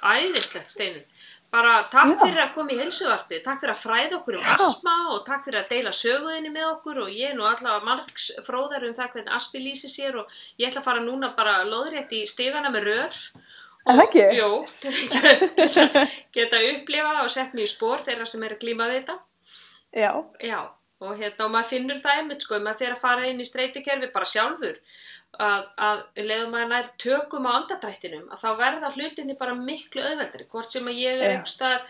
[0.02, 1.04] æðislegt Steinun.
[1.52, 2.18] Bara takk Já.
[2.26, 5.62] fyrir að koma í heilsuvarpið, takk fyrir að fræða okkur um asma og takk fyrir
[5.62, 9.38] að deila söguðinni með okkur og ég er nú allavega margs fróðar um það hvernig
[9.38, 13.22] aspi lýsi sér og ég ætla að fara núna bara lóðrétt í stigana með rör.
[13.88, 14.26] Það ekki?
[14.36, 14.52] Jú,
[15.64, 16.04] geta,
[16.36, 19.18] geta upplifað og sett mér í spór þeirra sem er að glíma við þetta.
[19.98, 20.12] Já.
[20.46, 20.60] Já,
[21.02, 24.12] og hérna, og maður finnur það einmitt, sko, maður fer að fara inn í streytikerfi
[24.14, 24.76] bara sjálfur,
[25.44, 30.48] að, að leiðum maður nær tökum á andadrættinum, að þá verða hlutinni bara miklu auðveldari,
[30.52, 31.32] hvort sem að ég er Já.
[31.34, 31.88] einhvers staðar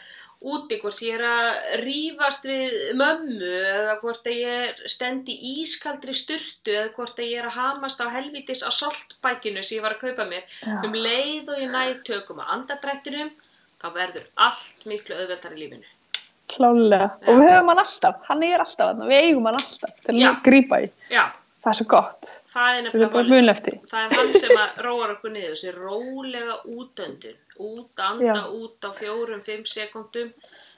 [0.54, 1.50] úti, hvort ég er að
[1.82, 7.42] rífast við mömmu, eða hvort að ég stend í ískaldri sturtu, eða hvort að ég
[7.42, 10.80] er að hamast á helvítis á soltbækinu sem ég var að kaupa mér, Já.
[10.86, 13.34] um leið og ég næ tökum á andadrættinum,
[13.82, 15.97] þá verður allt miklu auðveldari í lífinu.
[16.48, 17.10] Klálega.
[17.28, 18.22] Og við höfum hann alltaf.
[18.30, 19.04] Hann er alltaf hann.
[19.10, 20.90] Við eigum hann alltaf til að grípa í.
[21.12, 21.26] Já,
[21.58, 22.28] Það er svo gott.
[22.54, 22.86] það er
[23.92, 28.38] það er hann sem róar okkur niður þessi rólega útöndun út, anda Já.
[28.48, 30.30] út á fjórum, fimm sekundum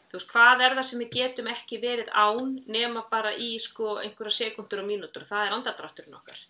[0.10, 4.00] þú veist, hvað er það sem við getum ekki verið án nema bara í sko
[4.02, 6.42] einhverja sekundur og mínútur, það er andadrátturinn okkar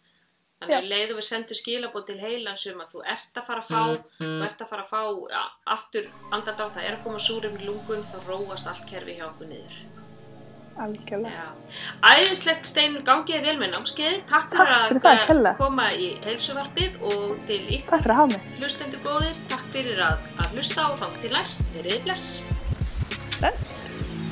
[0.59, 3.69] þannig að leiðum við sendum skilabót til heilans um að þú ert að fara að
[3.69, 3.83] fá
[4.19, 5.01] þú ert að fara að fá
[5.35, 5.45] ja,
[5.77, 9.49] aftur andadrátt, það er að koma súrum í lungun þá róast allt kerfi hjá okkur
[9.53, 9.79] niður
[10.79, 11.47] Algjörlega.
[12.07, 14.21] Æðislegt Steinur gangiði vel með námskeiði.
[14.29, 15.53] Takk Takk fyrir það, að kærlega.
[15.59, 19.43] koma í heilsuvarpið og til ykkur að hlustendur góðir.
[19.51, 21.69] Takk fyrir að, að hlusta og þá til næst.
[21.75, 22.31] Verið bless.
[23.39, 24.28] Bless.